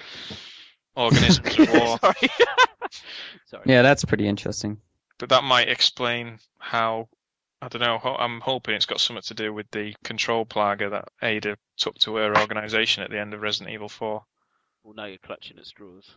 [0.96, 2.00] Organisms of War.
[2.00, 2.16] Sorry.
[3.48, 3.64] Sorry.
[3.66, 4.78] Yeah, that's pretty interesting.
[5.18, 7.10] But that might explain how.
[7.62, 8.00] I don't know.
[8.18, 12.16] I'm hoping it's got something to do with the control plaga that Ada took to
[12.16, 14.24] her organisation at the end of Resident Evil 4.
[14.84, 16.10] Well, now you're clutching at straws.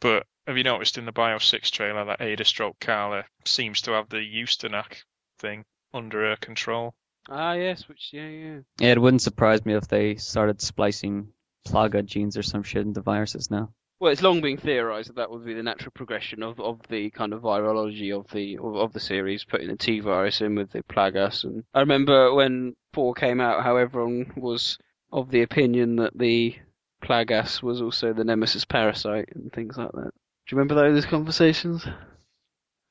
[0.00, 3.92] But have you noticed in the Bio 6 trailer that Ada Stroke Carla seems to
[3.92, 5.02] have the Ustanak
[5.38, 6.94] thing under her control?
[7.28, 8.58] Ah, yes, which yeah, yeah.
[8.78, 11.28] Yeah, it wouldn't surprise me if they started splicing
[11.66, 13.72] plaga genes or some shit into viruses now.
[14.00, 17.10] Well, it's long been theorised that that would be the natural progression of, of the
[17.10, 20.70] kind of virology of the of, of the series, putting the T virus in with
[20.70, 21.44] the Plagas.
[21.44, 24.78] And I remember when four came out, how everyone was
[25.12, 26.56] of the opinion that the
[27.02, 30.12] Plagas was also the Nemesis parasite and things like that.
[30.50, 31.86] Do you remember those conversations?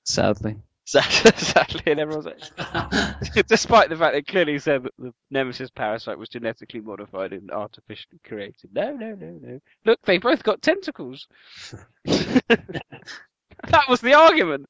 [0.05, 0.55] Sadly.
[0.85, 6.29] Sadly, and everyone's like, despite the fact they clearly said that the Nemesis parasite was
[6.29, 8.69] genetically modified and artificially created.
[8.71, 9.59] No, no, no, no.
[9.83, 11.27] Look, they both got tentacles.
[12.05, 12.93] that
[13.89, 14.65] was the argument.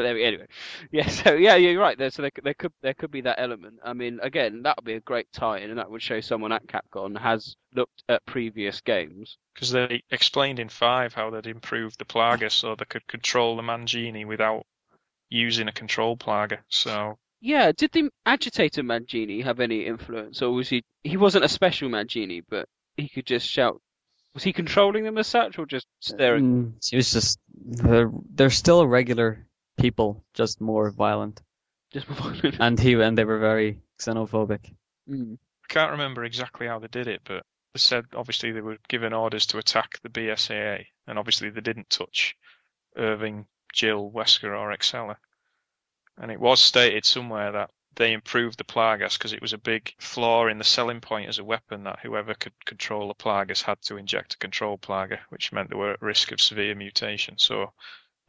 [0.00, 0.46] But there anyway,
[0.90, 1.08] yeah.
[1.08, 1.98] So yeah, you're right.
[1.98, 3.80] There, so there, there could there could be that element.
[3.84, 6.66] I mean, again, that would be a great tie-in, and that would show someone at
[6.66, 9.36] Capcom has looked at previous games.
[9.54, 13.62] Because they explained in 5 how they'd improved the plaga so they could control the
[13.62, 14.64] Majini without
[15.28, 16.60] using a control plaga.
[16.70, 21.48] So Yeah, did the agitator Majini have any influence, or was he he wasn't a
[21.48, 23.82] special Majini, but he could just shout?
[24.32, 26.44] Was he controlling them as such, or just staring?
[26.44, 29.44] Mm, It was just they're they're still a regular
[29.80, 31.40] people, just more violent.
[31.92, 32.56] Just more violent.
[32.60, 34.72] And he and they were very xenophobic.
[35.08, 35.38] Mm.
[35.68, 39.46] Can't remember exactly how they did it, but they said obviously they were given orders
[39.46, 42.36] to attack the BSAA, and obviously they didn't touch
[42.96, 45.16] Irving, Jill, Wesker, or Excella.
[46.18, 49.94] And it was stated somewhere that they improved the Plagas because it was a big
[49.98, 53.80] flaw in the selling point as a weapon that whoever could control the Plagas had
[53.82, 57.38] to inject a control Plaga, which meant they were at risk of severe mutation.
[57.38, 57.72] So,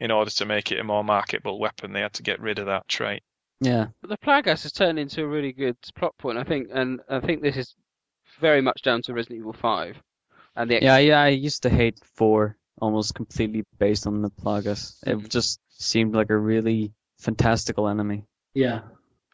[0.02, 2.66] in order to make it a more marketable weapon, they had to get rid of
[2.66, 3.22] that trait.
[3.60, 3.86] Yeah.
[4.02, 7.20] But the Plagas has turned into a really good plot point, I think, and I
[7.20, 7.76] think this is
[8.40, 10.02] very much down to Resident Evil Five,
[10.56, 14.98] and the Yeah, yeah, I used to hate four almost completely based on the plagas.
[15.06, 15.24] Mm.
[15.26, 18.26] It just seemed like a really fantastical enemy.
[18.56, 18.82] Yeah.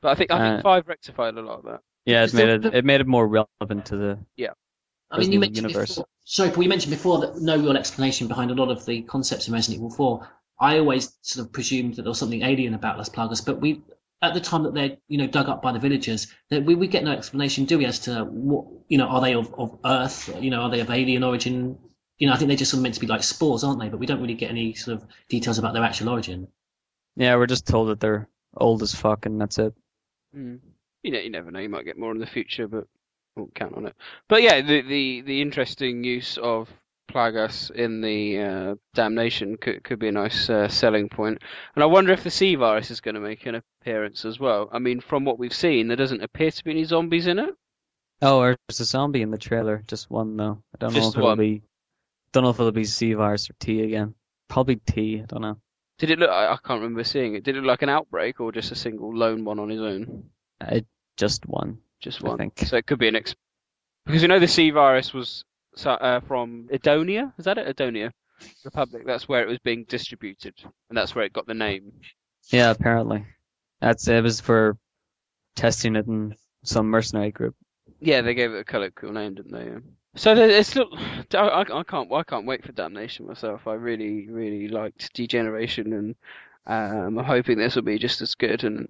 [0.02, 1.80] But I think I think Uh, Five rectified a lot of that.
[2.06, 4.50] Yeah, it made it the- it made it more relevant to the Yeah.
[5.10, 5.90] I mean, you Resident mentioned universe.
[5.96, 9.04] before, sorry, Paul, you mentioned before that no real explanation behind a lot of the
[9.04, 10.28] concepts in Resident Evil 4.
[10.60, 13.82] I always sort of presumed that there was something alien about Las Plagas, but we,
[14.22, 16.88] at the time that they're, you know, dug up by the villagers, that we, we
[16.88, 20.36] get no explanation, do we, as to what, you know, are they of, of Earth?
[20.42, 21.78] You know, are they of alien origin?
[22.18, 23.90] You know, I think they're just sort of meant to be like spores, aren't they?
[23.90, 26.48] But we don't really get any sort of details about their actual origin.
[27.16, 29.74] Yeah, we're just told that they're old as fuck and that's it.
[30.36, 30.60] Mm.
[31.04, 31.60] You know, you never know.
[31.60, 32.88] You might get more in the future, but
[33.36, 33.96] won't count on it.
[34.28, 36.70] But yeah, the the, the interesting use of
[37.08, 41.42] Plagas in the uh, Damnation could could be a nice uh, selling point.
[41.76, 44.70] And I wonder if the C virus is going to make an appearance as well.
[44.72, 47.56] I mean, from what we've seen, there doesn't appear to be any zombies in it.
[48.22, 50.64] Oh, there's a zombie in the trailer, just one though.
[50.74, 51.62] I don't know Just if it'll be
[52.32, 54.16] don't know if it'll be C virus or T again.
[54.48, 55.58] Probably T, I don't know.
[56.00, 56.30] Did it look?
[56.30, 57.44] I, I can't remember seeing it.
[57.44, 60.26] Did it look like an outbreak or just a single lone one on his own?
[60.62, 60.82] Uh,
[61.16, 61.80] just one.
[62.00, 62.30] Just one.
[62.30, 62.38] I one.
[62.38, 62.68] think.
[62.68, 63.36] So it could be an ex.
[64.06, 65.44] Because you know the C virus was
[65.78, 67.34] so- uh, from Edonia.
[67.38, 67.76] Is that it?
[67.76, 68.12] Edonia
[68.66, 69.04] Republic.
[69.06, 70.54] That's where it was being distributed,
[70.90, 71.92] and that's where it got the name.
[72.52, 73.26] Yeah, apparently.
[73.82, 74.78] That's it was for
[75.56, 77.56] testing it in some mercenary group.
[78.00, 79.66] Yeah, they gave it a colloquial name, didn't they?
[79.66, 79.80] Yeah.
[80.16, 80.90] So it's look.
[81.34, 82.12] I, I I can't.
[82.12, 83.68] I can't wait for Damnation myself.
[83.68, 86.16] I really, really liked Degeneration, and
[86.66, 88.64] um, I'm hoping this will be just as good.
[88.64, 88.90] And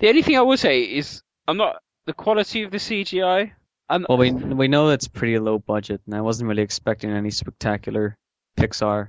[0.00, 1.76] the only thing I will say is, I'm not
[2.06, 3.52] the quality of the CGI.
[3.88, 7.30] I'm, Well, we we know it's pretty low budget, and I wasn't really expecting any
[7.30, 8.16] spectacular
[8.56, 9.08] Pixar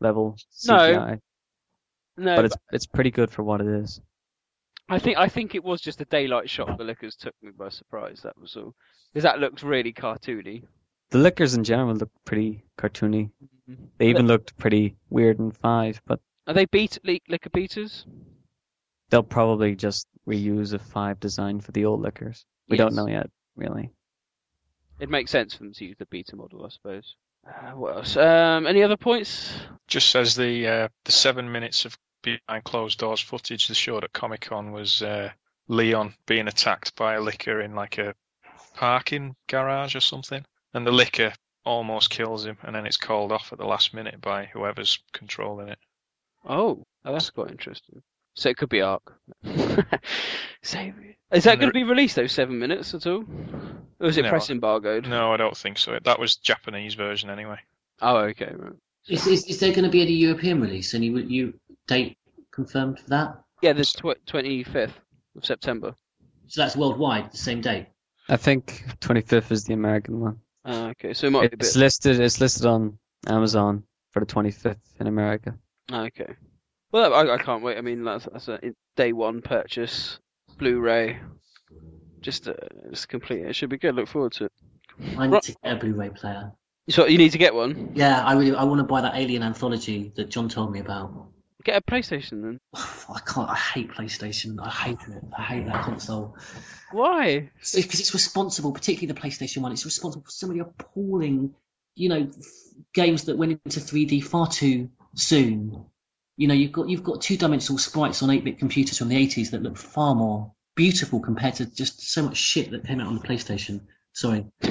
[0.00, 0.36] level.
[0.52, 1.20] CGI.
[2.16, 4.00] no, no, but it's it's pretty good for what it is.
[4.88, 6.78] I think I think it was just a daylight shot.
[6.78, 8.20] The lickers took me by surprise.
[8.22, 8.74] That was all.
[9.12, 10.64] Because that looked really cartoony.
[11.10, 13.30] The lickers in general look pretty cartoony.
[13.70, 13.84] Mm-hmm.
[13.98, 18.04] They even looked pretty weird in five, but Are they beat li- licker betas?
[19.10, 22.44] they'll probably just reuse a five design for the old lickers.
[22.68, 23.90] We don't know yet, really.
[25.00, 27.14] It makes sense for them to use the beta model, I suppose.
[27.46, 28.16] Uh, what else?
[28.16, 29.52] Um, any other points?
[29.86, 34.12] Just says the uh, the seven minutes of behind closed doors footage they showed at
[34.12, 35.30] Comic Con was uh,
[35.68, 38.14] Leon being attacked by a licker in like a
[38.74, 40.44] parking garage or something,
[40.74, 41.32] and the licker
[41.64, 45.68] almost kills him, and then it's called off at the last minute by whoever's controlling
[45.68, 45.78] it.
[46.44, 48.02] Oh, oh that's quite interesting.
[48.38, 49.02] So it could be Ark.
[50.62, 50.78] so
[51.32, 53.24] is that going to be released those seven minutes at all?
[53.98, 54.28] Or is it No.
[54.28, 55.08] press embargoed?
[55.08, 55.98] No, I don't think so.
[56.04, 57.58] That was Japanese version anyway.
[58.00, 58.52] Oh, okay.
[58.56, 58.74] Right.
[59.08, 60.94] Is, is, is there going to be any European release?
[60.94, 61.54] Any you
[61.88, 62.16] date
[62.52, 63.40] confirmed for that?
[63.60, 64.92] Yeah, the tw- 25th
[65.36, 65.96] of September.
[66.46, 67.86] So that's worldwide, the same date.
[68.28, 70.38] I think 25th is the American one.
[70.64, 71.80] Ah, okay, so it might be a It's bit.
[71.80, 72.20] listed.
[72.20, 73.82] It's listed on Amazon
[74.12, 75.56] for the 25th in America.
[75.90, 76.34] Ah, Okay.
[76.92, 77.78] Well, I, I can't wait.
[77.78, 78.60] I mean, that's, that's a
[78.96, 80.18] day one purchase,
[80.58, 81.18] Blu-ray.
[82.20, 82.54] Just, uh,
[82.90, 83.44] just complete.
[83.44, 83.94] It should be good.
[83.94, 84.52] Look forward to it.
[85.16, 86.52] I need to get a Blu-ray player.
[86.88, 87.92] So you need to get one.
[87.94, 91.28] Yeah, I really I want to buy that Alien anthology that John told me about.
[91.64, 92.60] Get a PlayStation then.
[92.74, 93.50] I can't.
[93.50, 94.56] I hate PlayStation.
[94.60, 95.22] I hate it.
[95.36, 96.36] I hate that console.
[96.90, 97.50] Why?
[97.58, 99.72] Because it's responsible, particularly the PlayStation One.
[99.72, 101.54] It's responsible for of the appalling,
[101.94, 102.46] you know, f-
[102.94, 105.84] games that went into 3D far too soon.
[106.38, 109.62] You know, you've got you've got two-dimensional sprites on 8-bit computers from the 80s that
[109.62, 113.20] look far more beautiful compared to just so much shit that came out on the
[113.20, 113.80] PlayStation.
[114.12, 114.46] Sorry.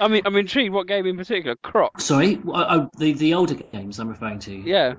[0.00, 0.74] I mean, I'm intrigued.
[0.74, 1.54] What game in particular?
[1.56, 2.00] Croc.
[2.00, 2.40] Sorry.
[2.46, 4.52] Oh, the the older games I'm referring to.
[4.52, 4.94] Yeah.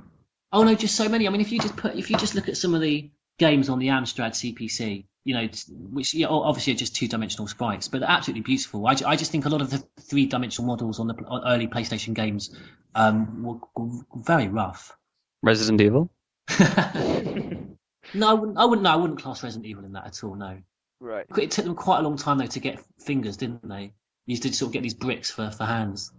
[0.53, 1.27] Oh no, just so many.
[1.27, 3.67] I mean, if you just put, if you just look at some of the games
[3.67, 7.99] on the Amstrad CPC, you know, it's- which yeah, obviously are just two-dimensional sprites, but
[8.01, 8.85] they're absolutely beautiful.
[8.87, 12.13] I, I just think a lot of the three-dimensional models on the on early PlayStation
[12.13, 12.55] games
[12.95, 14.95] um, were, were very rough.
[15.43, 16.09] Resident Evil.
[18.13, 18.57] No, I wouldn't.
[18.57, 18.83] I wouldn't.
[18.83, 20.35] No, I wouldn't class Resident Evil in that at all.
[20.35, 20.57] No.
[20.99, 21.25] Right.
[21.37, 23.83] It took them quite a long time though to get fingers, didn't they?
[24.25, 26.11] You used to sort of get these bricks for, for hands.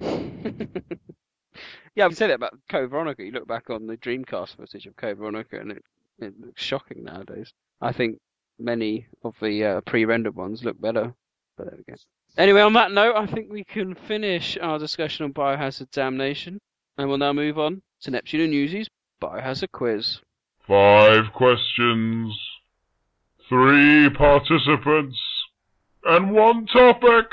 [1.94, 3.24] Yeah, I can say that about Code Veronica.
[3.24, 5.82] You look back on the Dreamcast footage of Code Veronica, and it,
[6.20, 7.52] it looks shocking nowadays.
[7.80, 8.20] I think
[8.58, 11.14] many of the uh, pre-rendered ones look better.
[11.56, 11.98] But there we go.
[12.36, 16.60] Anyway, on that note, I think we can finish our discussion on Biohazard Damnation,
[16.96, 18.88] and we'll now move on to Neptune and Newsies
[19.20, 20.20] Biohazard Quiz.
[20.66, 22.38] Five questions,
[23.48, 25.18] three participants,
[26.04, 27.26] and one topic.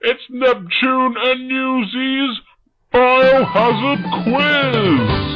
[0.00, 2.40] It's Neptune and Newsies
[2.92, 5.29] Biohazard Quiz!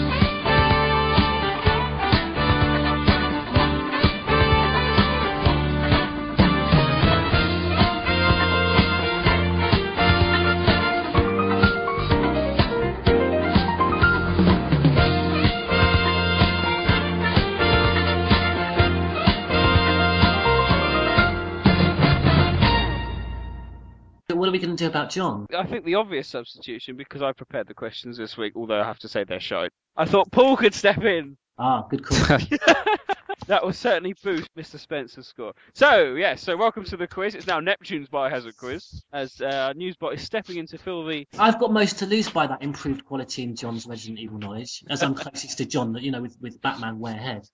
[24.55, 25.47] We going to do about John?
[25.57, 29.01] I think the obvious substitution, because I prepared the questions this week, although I have
[29.01, 29.73] to say they're shite.
[29.97, 31.37] I thought Paul could step in.
[31.59, 32.39] Ah, good call.
[33.47, 34.79] That will certainly boost Mr.
[34.79, 35.53] Spencer's score.
[35.75, 37.35] So, yes, so welcome to the quiz.
[37.35, 41.27] It's now Neptune's Biohazard quiz, as uh, Newsbot is stepping in to fill the.
[41.39, 45.03] I've got most to lose by that improved quality in John's Resident Evil knowledge, as
[45.03, 47.47] I'm closest to John, that you know, with, with Batman wear head.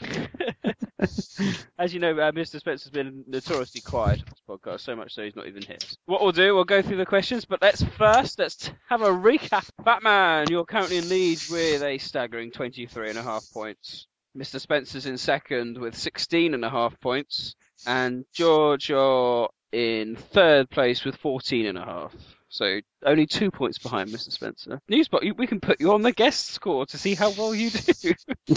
[1.78, 2.58] As you know, uh, Mr.
[2.58, 5.78] Spencer's been notoriously quiet on this podcast, so much so he's not even here.
[6.06, 9.68] What we'll do, we'll go through the questions, but let's first let's have a recap.
[9.84, 14.06] Batman, you're currently in lead with a staggering 23 and a half points.
[14.36, 14.60] Mr.
[14.60, 17.54] Spencer's in second with 16 and a half points,
[17.86, 22.14] and George, you're in third place with 14 and a half.
[22.52, 24.30] So only two points behind Mr.
[24.30, 24.78] Spencer.
[24.90, 27.70] Newsbot, you, we can put you on the guest score to see how well you
[27.70, 28.12] do.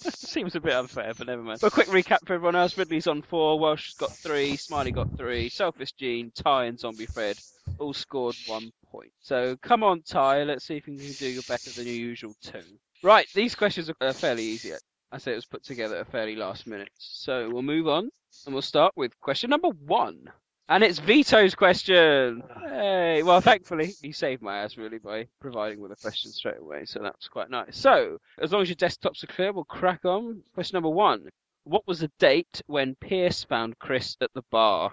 [0.00, 1.60] Seems a bit unfair, but never mind.
[1.60, 2.78] But a quick recap for everyone else.
[2.78, 7.36] Ridley's on four, Welsh's got three, Smiley got three, Selfish Gene, Ty and Zombie Fred
[7.78, 9.12] all scored one point.
[9.20, 12.62] So come on, Ty, let's see if you can do better than your usual two.
[13.02, 14.72] Right, these questions are fairly easy.
[15.12, 16.88] I say it was put together at fairly last minute.
[16.96, 18.08] So we'll move on
[18.46, 20.32] and we'll start with question number one.
[20.68, 22.42] And it's Vito's question.
[22.66, 26.86] Hey, well, thankfully, he saved my ass really by providing with a question straight away,
[26.86, 27.76] so that was quite nice.
[27.76, 30.42] So, as long as your desktops are clear, we'll crack on.
[30.54, 31.28] Question number one.
[31.64, 34.92] What was the date when Piers found Chris at the bar?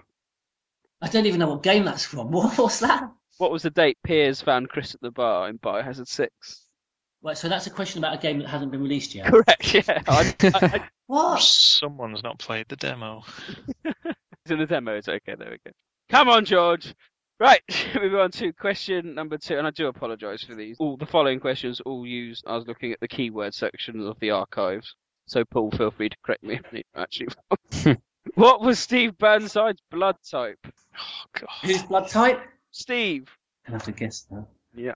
[1.00, 2.30] I don't even know what game that's from.
[2.32, 3.10] What, was that?
[3.38, 6.66] What was the date Piers found Chris at the bar in Biohazard 6?
[7.22, 9.26] Right, so that's a question about a game that hasn't been released yet.
[9.26, 10.02] Correct, yeah.
[10.06, 11.42] I, I, I, What?
[11.42, 13.24] Someone's not played the demo.
[14.44, 15.72] it's in the demo, it's okay, there we go.
[16.10, 16.94] Come on, George!
[17.38, 17.62] Right,
[17.94, 20.76] we moving on to question number two, and I do apologise for these.
[20.78, 24.30] All the following questions all used, I was looking at the keyword section of the
[24.30, 24.94] archives,
[25.26, 27.28] so Paul, feel free to correct me if I need to actually
[27.86, 27.96] wrong.
[28.34, 30.58] What was Steve Burnside's blood type?
[30.64, 31.48] Oh, God.
[31.68, 32.40] Whose blood type?
[32.70, 33.28] Steve.
[33.66, 34.46] I have to guess that.
[34.74, 34.94] Yeah.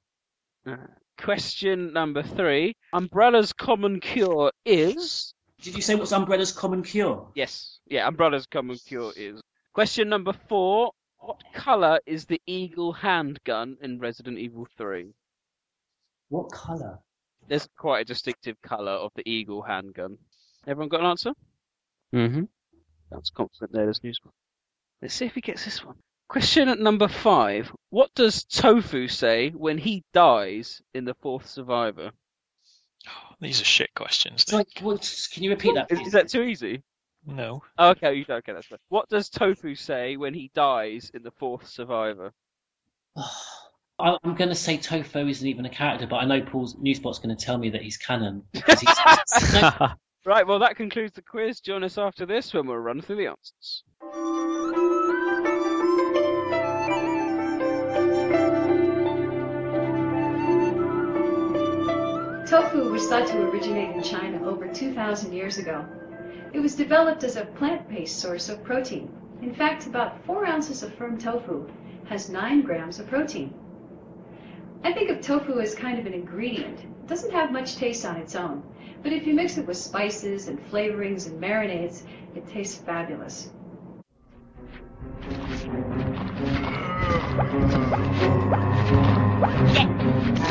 [0.67, 0.77] Uh,
[1.19, 2.77] question number three.
[2.93, 5.35] Umbrella's common cure is.
[5.61, 7.29] Did you say what's Umbrella's common cure?
[7.35, 7.76] Yes.
[7.87, 9.41] Yeah, Umbrella's common cure is.
[9.73, 10.93] Question number four.
[11.19, 15.13] What colour is the Eagle handgun in Resident Evil 3?
[16.29, 16.99] What colour?
[17.49, 20.19] There's quite a distinctive colour of the Eagle handgun.
[20.67, 21.33] Everyone got an answer?
[22.15, 22.45] Mm-hmm.
[23.11, 24.21] That's confident there, there's news.
[25.01, 25.97] Let's see if he gets this one.
[26.29, 27.73] Question at number five.
[27.91, 32.11] What does Tofu say when he dies in the fourth survivor?
[33.41, 34.43] These are shit questions.
[34.43, 35.91] It's like, what, can you repeat that?
[35.91, 36.83] Is, is that too easy?
[37.27, 37.63] No.
[37.77, 38.79] Oh, okay, you okay, that's fine.
[38.89, 42.33] What does Tofu say when he dies in the fourth survivor?
[43.17, 47.19] I- I'm going to say Tofu isn't even a character, but I know Paul's Newsbot's
[47.19, 48.45] going to tell me that he's canon.
[48.53, 49.71] he's- No,
[50.27, 51.61] Right, well, that concludes the quiz.
[51.61, 53.85] Join us after this when we'll run through the answers.
[62.47, 65.85] Tofu was thought to originate in China over 2,000 years ago.
[66.57, 69.11] It was developed as a plant-based source of protein.
[69.43, 71.69] In fact, about 4 ounces of firm tofu
[72.07, 73.53] has 9 grams of protein.
[74.83, 76.81] I think of tofu as kind of an ingredient.
[76.81, 78.63] It doesn't have much taste on its own,
[79.03, 82.05] but if you mix it with spices and flavorings and marinades,
[82.35, 83.51] it tastes fabulous.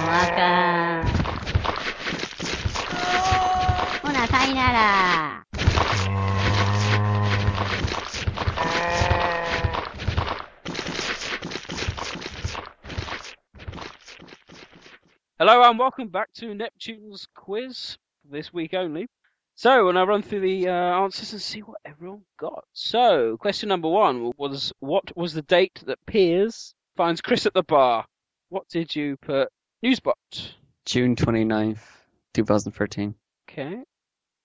[0.05, 1.03] Baka.
[4.03, 5.44] ほな、
[15.47, 19.05] Hello and welcome back to Neptune's quiz this week only.
[19.53, 22.63] So, when I run through the uh, answers and see what everyone got.
[22.73, 27.61] So, question number one was what was the date that Piers finds Chris at the
[27.61, 28.07] bar?
[28.49, 29.49] What did you put?
[29.85, 30.15] Newsbot.
[30.83, 31.77] June 29th,
[32.33, 33.13] 2013.
[33.47, 33.83] Okay.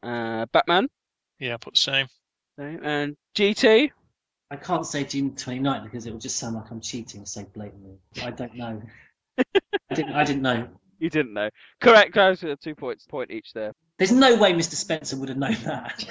[0.02, 0.86] Uh, Batman.
[1.38, 2.08] Yeah, put same.
[2.60, 2.78] Okay.
[2.82, 3.90] And GT.
[4.50, 7.96] I can't say June 29th because it will just sound like I'm cheating so blatantly.
[8.22, 8.82] I don't know.
[9.90, 10.12] I didn't.
[10.12, 10.68] I didn't know.
[11.00, 11.50] You didn't know.
[11.80, 12.44] Correct, guys.
[12.62, 13.72] Two points, point each there.
[13.98, 14.74] There's no way Mr.
[14.74, 16.04] Spencer would have known that.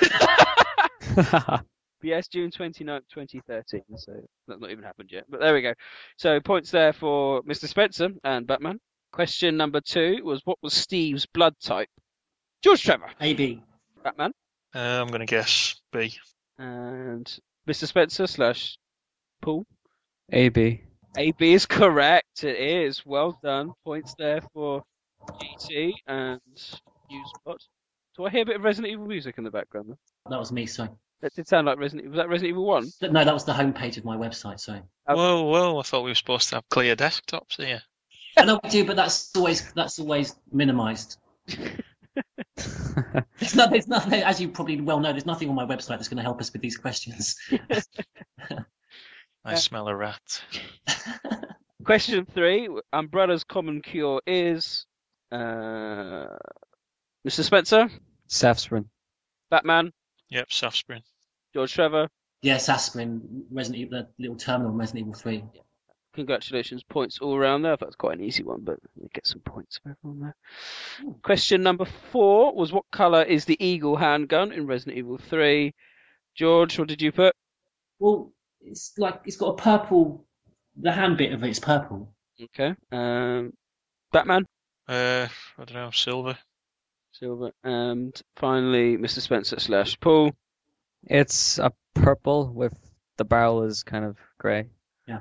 [2.01, 3.81] Yes, June 29th, 2013.
[3.97, 4.13] So
[4.47, 5.25] that's not even happened yet.
[5.29, 5.73] But there we go.
[6.17, 7.67] So points there for Mr.
[7.67, 8.79] Spencer and Batman.
[9.11, 11.89] Question number two was what was Steve's blood type?
[12.61, 13.09] George Trevor.
[13.19, 13.61] AB.
[14.03, 14.31] Batman.
[14.73, 16.13] Uh, I'm going to guess B.
[16.57, 17.27] And
[17.67, 17.87] Mr.
[17.87, 18.77] Spencer slash
[19.41, 19.65] Paul.
[20.31, 20.83] AB.
[21.18, 22.43] AB is correct.
[22.43, 23.05] It is.
[23.05, 23.74] Well done.
[23.84, 24.84] Points there for
[25.28, 26.39] GT and
[27.12, 27.57] Newsbot.
[28.18, 29.89] Do I hear a bit of Resident Evil music in the background?
[29.89, 29.97] Then?
[30.30, 30.66] That was me.
[30.66, 30.89] Sorry.
[31.22, 32.18] That did sound like Resident Evil.
[32.18, 32.91] Was that Resident Evil 1?
[33.12, 34.60] No, that was the homepage of my website.
[34.60, 34.82] Sorry.
[35.07, 35.16] Oh.
[35.16, 35.80] Whoa, whoa!
[35.80, 37.82] I thought we were supposed to have clear desktops here.
[38.38, 41.18] I know we do, but that's always that's always minimised.
[42.55, 46.07] there's no, there's nothing, as you probably well know, there's nothing on my website that's
[46.07, 47.36] going to help us with these questions.
[49.45, 50.41] I smell a rat.
[51.85, 52.69] Question three.
[52.93, 54.85] Umbrella's common cure is
[55.31, 56.27] uh,
[57.27, 57.43] Mr.
[57.43, 57.89] Spencer,
[58.27, 58.85] Safsprin.
[59.49, 59.91] Batman,
[60.29, 60.85] Yep, soft.
[61.53, 62.07] George Trevor.
[62.43, 65.43] yes, aspirin, Resident Evil, the little terminal, in Resident Evil Three.
[66.13, 67.77] Congratulations, points all round there.
[67.77, 70.35] That's quite an easy one, but we get some points for everyone there.
[71.23, 75.73] Question number four was what colour is the Eagle handgun in Resident Evil 3?
[76.35, 77.35] George, what did you put?
[77.99, 78.31] Well,
[78.62, 80.26] it's like it's got a purple.
[80.78, 82.14] The hand bit of it's purple.
[82.41, 82.76] Okay.
[82.91, 83.53] Um,
[84.12, 84.45] Batman,
[84.88, 86.38] Uh, I don't know, silver.
[87.12, 89.20] silver, and finally Mr.
[89.20, 90.32] Spencer slash Paul.
[91.03, 92.74] It's a purple with
[93.18, 94.70] the barrel is kind of grey.
[95.07, 95.20] Yeah.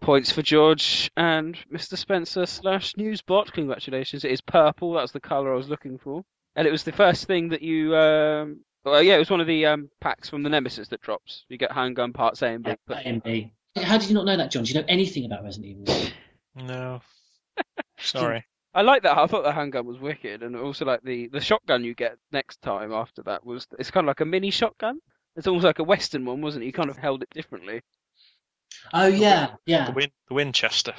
[0.00, 1.96] Points for George and Mr.
[1.96, 3.52] Spencer slash Newsbot.
[3.52, 4.24] Congratulations.
[4.24, 4.94] It is purple.
[4.94, 6.24] That's the colour I was looking for.
[6.56, 7.94] And it was the first thing that you.
[7.96, 11.44] Um, well, yeah, it was one of the um, packs from the Nemesis that drops.
[11.48, 12.72] You get handgun parts A and B.
[12.86, 13.52] But A and B.
[13.76, 14.64] How did you not know that, John?
[14.64, 16.10] Do you know anything about Resident Evil?
[16.56, 17.00] No.
[17.98, 18.44] Sorry.
[18.72, 19.16] I like that.
[19.18, 22.62] I thought the handgun was wicked, and also like the the shotgun you get next
[22.62, 25.00] time after that was it's kind of like a mini shotgun.
[25.36, 26.66] It's almost like a Western one, wasn't it?
[26.66, 27.82] You kind of held it differently.
[28.92, 29.86] Oh yeah, yeah.
[29.86, 30.94] The, Win- the Winchester.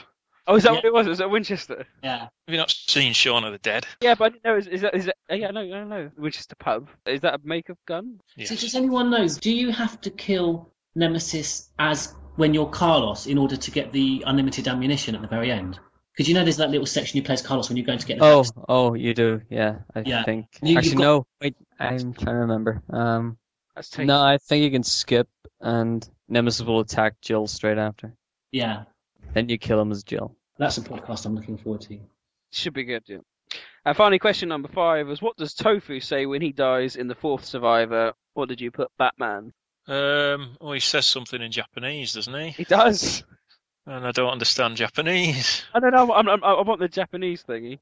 [0.51, 1.07] Oh, is that what it was?
[1.07, 1.85] Was it Winchester?
[2.03, 2.19] Yeah.
[2.19, 3.85] Have you not seen Shaun of the Dead?
[4.01, 4.57] Yeah, but I didn't know.
[4.57, 5.15] Is, is that is that?
[5.31, 6.11] uh, Yeah, no, no, no.
[6.17, 6.89] Winchester pub.
[7.05, 8.19] Is that a make of gun?
[8.43, 9.37] So just anyone knows?
[9.37, 14.23] Do you have to kill Nemesis as when you're Carlos in order to get the
[14.27, 15.79] unlimited ammunition at the very end?
[16.13, 18.05] Because you know there's that little section you play as Carlos when you're going to
[18.05, 19.41] get the Oh, oh, you do.
[19.49, 20.23] Yeah, I Yeah.
[20.23, 20.47] think.
[20.61, 21.25] You- you've Actually, got- no.
[21.41, 22.83] Wait, I'm trying to remember.
[22.89, 23.37] Um,
[23.75, 24.07] That's taken.
[24.07, 25.29] no, I think you can skip,
[25.61, 28.13] and Nemesis will attack Jill straight after.
[28.51, 28.83] Yeah,
[29.33, 30.35] Then you kill him as Jill.
[30.61, 31.99] That's a podcast I'm looking forward to.
[32.51, 33.03] Should be good.
[33.07, 33.17] Yeah.
[33.83, 37.15] And finally, question number five was what does Tofu say when he dies in the
[37.15, 38.13] fourth Survivor?
[38.35, 39.53] What did you put, Batman?
[39.87, 42.49] Um, well, he says something in Japanese, doesn't he?
[42.51, 43.23] He does.
[43.87, 45.63] And I don't understand Japanese.
[45.73, 46.13] I don't know.
[46.13, 47.79] I'm, I'm, I want the Japanese thingy.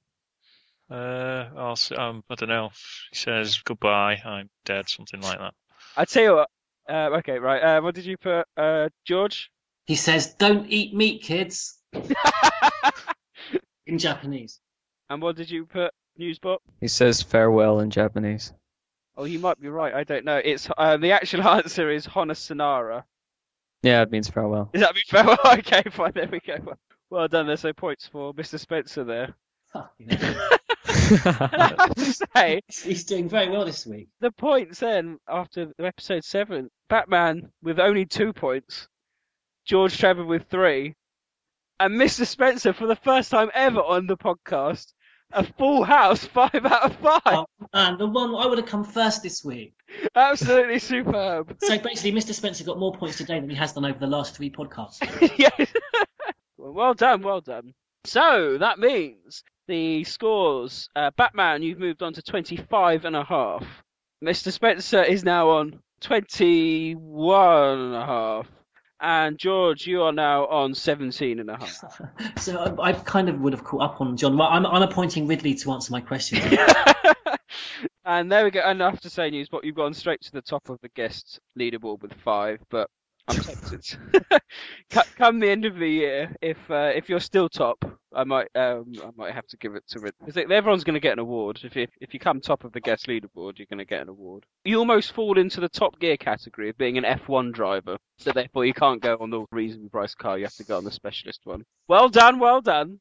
[0.89, 2.69] Uh, I'll, um, I don't know.
[3.11, 4.21] He says goodbye.
[4.23, 4.87] I'm dead.
[4.87, 5.53] Something like that.
[5.97, 6.49] I tell you what.
[6.89, 7.61] Uh, okay, right.
[7.61, 9.51] Uh, what did you put, uh, George?
[9.85, 11.78] He says, "Don't eat meat, kids."
[13.85, 14.59] in Japanese.
[15.09, 16.57] And what did you put, Newsbot?
[16.79, 18.53] He says farewell in Japanese.
[19.17, 19.93] Oh, you might be right.
[19.93, 20.37] I don't know.
[20.37, 23.03] It's uh, the actual answer is Honosanara.
[23.81, 24.69] Yeah, it means farewell.
[24.73, 25.37] Does that mean farewell?
[25.59, 26.11] okay, fine.
[26.13, 26.57] There we go.
[26.63, 26.77] Well,
[27.09, 27.47] well done.
[27.47, 28.59] There's no points for Mr.
[28.59, 29.35] Spencer there.
[29.73, 29.85] I
[31.77, 34.09] have to say, He's doing very well this week.
[34.19, 38.87] the points then after episode seven, Batman with only two points,
[39.65, 40.95] George Trevor with three,
[41.79, 42.25] and Mr.
[42.25, 44.93] Spencer for the first time ever on the podcast,
[45.31, 47.21] a full house, five out of five.
[47.25, 49.73] Oh, and the one I would have come first this week.
[50.15, 51.55] Absolutely superb.
[51.61, 52.33] So basically, Mr.
[52.33, 54.99] Spencer got more points today than he has done over the last three podcasts.
[55.37, 55.73] yes.
[56.57, 57.73] well, well done, well done.
[58.05, 60.89] So that means the scores.
[60.95, 63.65] Uh, Batman, you've moved on to 25 and a half.
[64.23, 64.51] Mr.
[64.51, 68.47] Spencer is now on 21 and a half.
[69.01, 72.01] And George, you are now on 17 and a half.
[72.41, 74.37] So I, I kind of would have caught up on John.
[74.37, 76.39] Well, I'm, I'm appointing Ridley to answer my question.
[78.05, 78.61] and there we go.
[78.61, 81.39] And I have to say, Newsbot you've gone straight to the top of the guest
[81.57, 82.59] leaderboard with five.
[82.69, 82.89] But
[83.29, 83.97] I'm tempted.
[85.17, 87.77] Come the end of the year, if uh, if you're still top,
[88.13, 90.99] I might um, I might have to give it to Rid because everyone's going to
[90.99, 91.59] get an award.
[91.63, 94.09] If you, if you come top of the guest leaderboard, you're going to get an
[94.09, 94.45] award.
[94.65, 98.65] You almost fall into the Top Gear category of being an F1 driver, so therefore
[98.65, 100.37] you can't go on the reasonably priced car.
[100.37, 101.63] You have to go on the specialist one.
[101.87, 102.99] Well done, well done.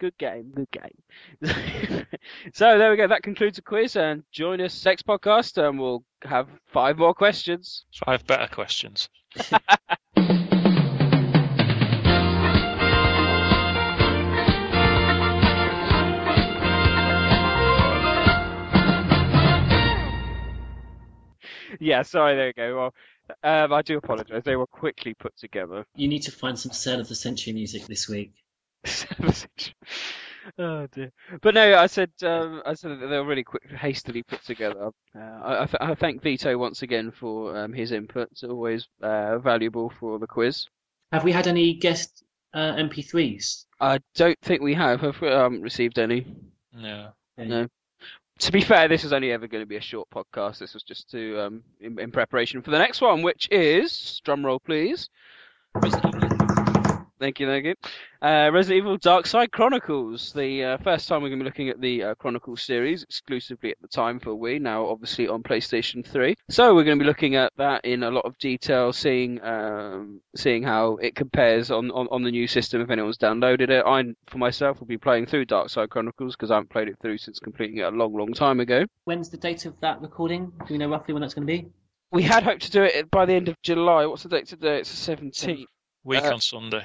[0.00, 0.98] Good game, good game.
[2.52, 3.06] so there we go.
[3.06, 7.84] That concludes the quiz, and join us next podcast, and we'll have five more questions.
[8.04, 9.08] Five better questions.
[21.80, 22.76] yeah, sorry, there you go.
[22.76, 22.94] Well,
[23.42, 24.44] um, I do apologise.
[24.44, 25.86] They were quickly put together.
[25.96, 28.32] You need to find some Sale of the Century music this week.
[30.58, 31.12] oh dear.
[31.40, 34.90] But no, I said um, I said that they were really quick, hastily put together.
[35.14, 38.28] Uh, I, I, th- I thank Vito once again for um, his input.
[38.32, 40.66] It's always uh, valuable for the quiz.
[41.12, 42.24] Have we had any guest
[42.54, 43.64] uh, MP3s?
[43.80, 45.02] I don't think we have.
[45.02, 46.26] I Have we um, received any?
[46.72, 47.10] No.
[47.36, 47.68] No.
[48.38, 50.58] To be fair, this is only ever going to be a short podcast.
[50.58, 54.44] This was just to um, in, in preparation for the next one, which is drum
[54.44, 55.08] roll, please.
[57.22, 57.74] Thank you, thank you.
[58.20, 60.32] Uh, Resident Evil Dark Side Chronicles.
[60.32, 63.70] The uh, first time we're going to be looking at the uh, Chronicles series exclusively
[63.70, 66.34] at the time for Wii, now obviously on PlayStation 3.
[66.50, 70.20] So we're going to be looking at that in a lot of detail, seeing um,
[70.34, 73.84] seeing how it compares on, on, on the new system if anyone's downloaded it.
[73.86, 76.96] I, for myself, will be playing through Dark Side Chronicles because I haven't played it
[77.00, 78.84] through since completing it a long, long time ago.
[79.04, 80.52] When's the date of that recording?
[80.66, 81.68] Do we know roughly when that's going to be?
[82.10, 84.06] We had hoped to do it by the end of July.
[84.06, 84.80] What's the date today?
[84.80, 85.66] It's the 17th.
[86.04, 86.84] Week Uh, on Sunday.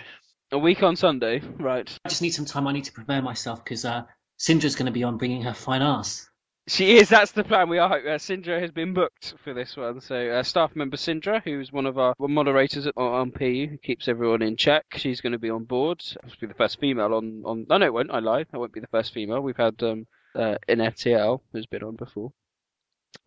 [0.51, 1.89] A week on Sunday, right.
[2.05, 2.67] I just need some time.
[2.67, 4.03] I need to prepare myself because uh,
[4.39, 6.29] Syndra's going to be on bringing her fine ass.
[6.69, 7.09] She is.
[7.09, 7.67] That's the plan.
[7.67, 7.93] We are.
[7.93, 9.99] Uh, Sindra has been booked for this one.
[9.99, 14.07] So uh, staff member Sindra, who's one of our moderators at, on PU, who keeps
[14.07, 16.01] everyone in check, she's going to be on board.
[16.01, 17.43] She'll be the first female on.
[17.45, 18.11] on no, no, it won't.
[18.11, 18.47] I lied.
[18.53, 19.41] I won't be the first female.
[19.41, 22.31] We've had um, uh, in FTL who's been on before.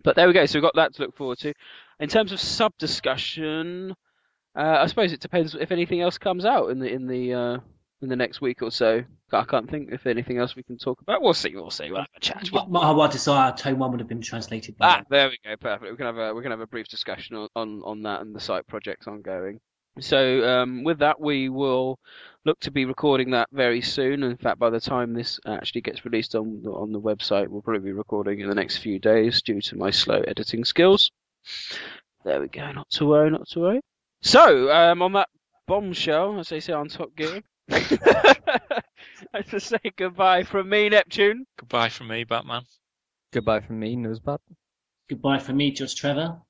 [0.03, 0.44] But there we go.
[0.47, 1.55] So we've got that to look forward to.
[1.99, 3.94] In terms of sub discussion,
[4.56, 7.59] uh, I suppose it depends if anything else comes out in the in the uh,
[8.02, 9.02] in the next week or so.
[9.32, 11.22] I can't think if anything else we can talk about.
[11.22, 11.55] We'll see.
[11.55, 11.89] We'll see.
[11.90, 12.48] We'll have a chat.
[12.52, 14.77] Hard desire, Tone One would have been translated.
[14.77, 15.56] By Ah, there we go.
[15.56, 15.90] Perfect.
[15.90, 18.35] We can have a we can have a brief discussion on on, on that and
[18.35, 19.60] the site projects ongoing.
[19.98, 21.98] So um, with that, we will
[22.44, 24.22] look to be recording that very soon.
[24.22, 27.60] In fact, by the time this actually gets released on the, on the website, we'll
[27.60, 31.10] probably be recording in the next few days due to my slow editing skills.
[32.24, 32.70] There we go.
[32.72, 33.31] Not to worry.
[33.31, 33.81] Not to worry.
[34.22, 35.28] So um, on that
[35.66, 41.47] bombshell, as they say on Top Gear, I just say goodbye from me, Neptune.
[41.59, 42.62] Goodbye from me, Batman.
[43.32, 44.38] Goodbye from me, Newsbot.
[45.09, 46.42] Goodbye from me, George Trevor.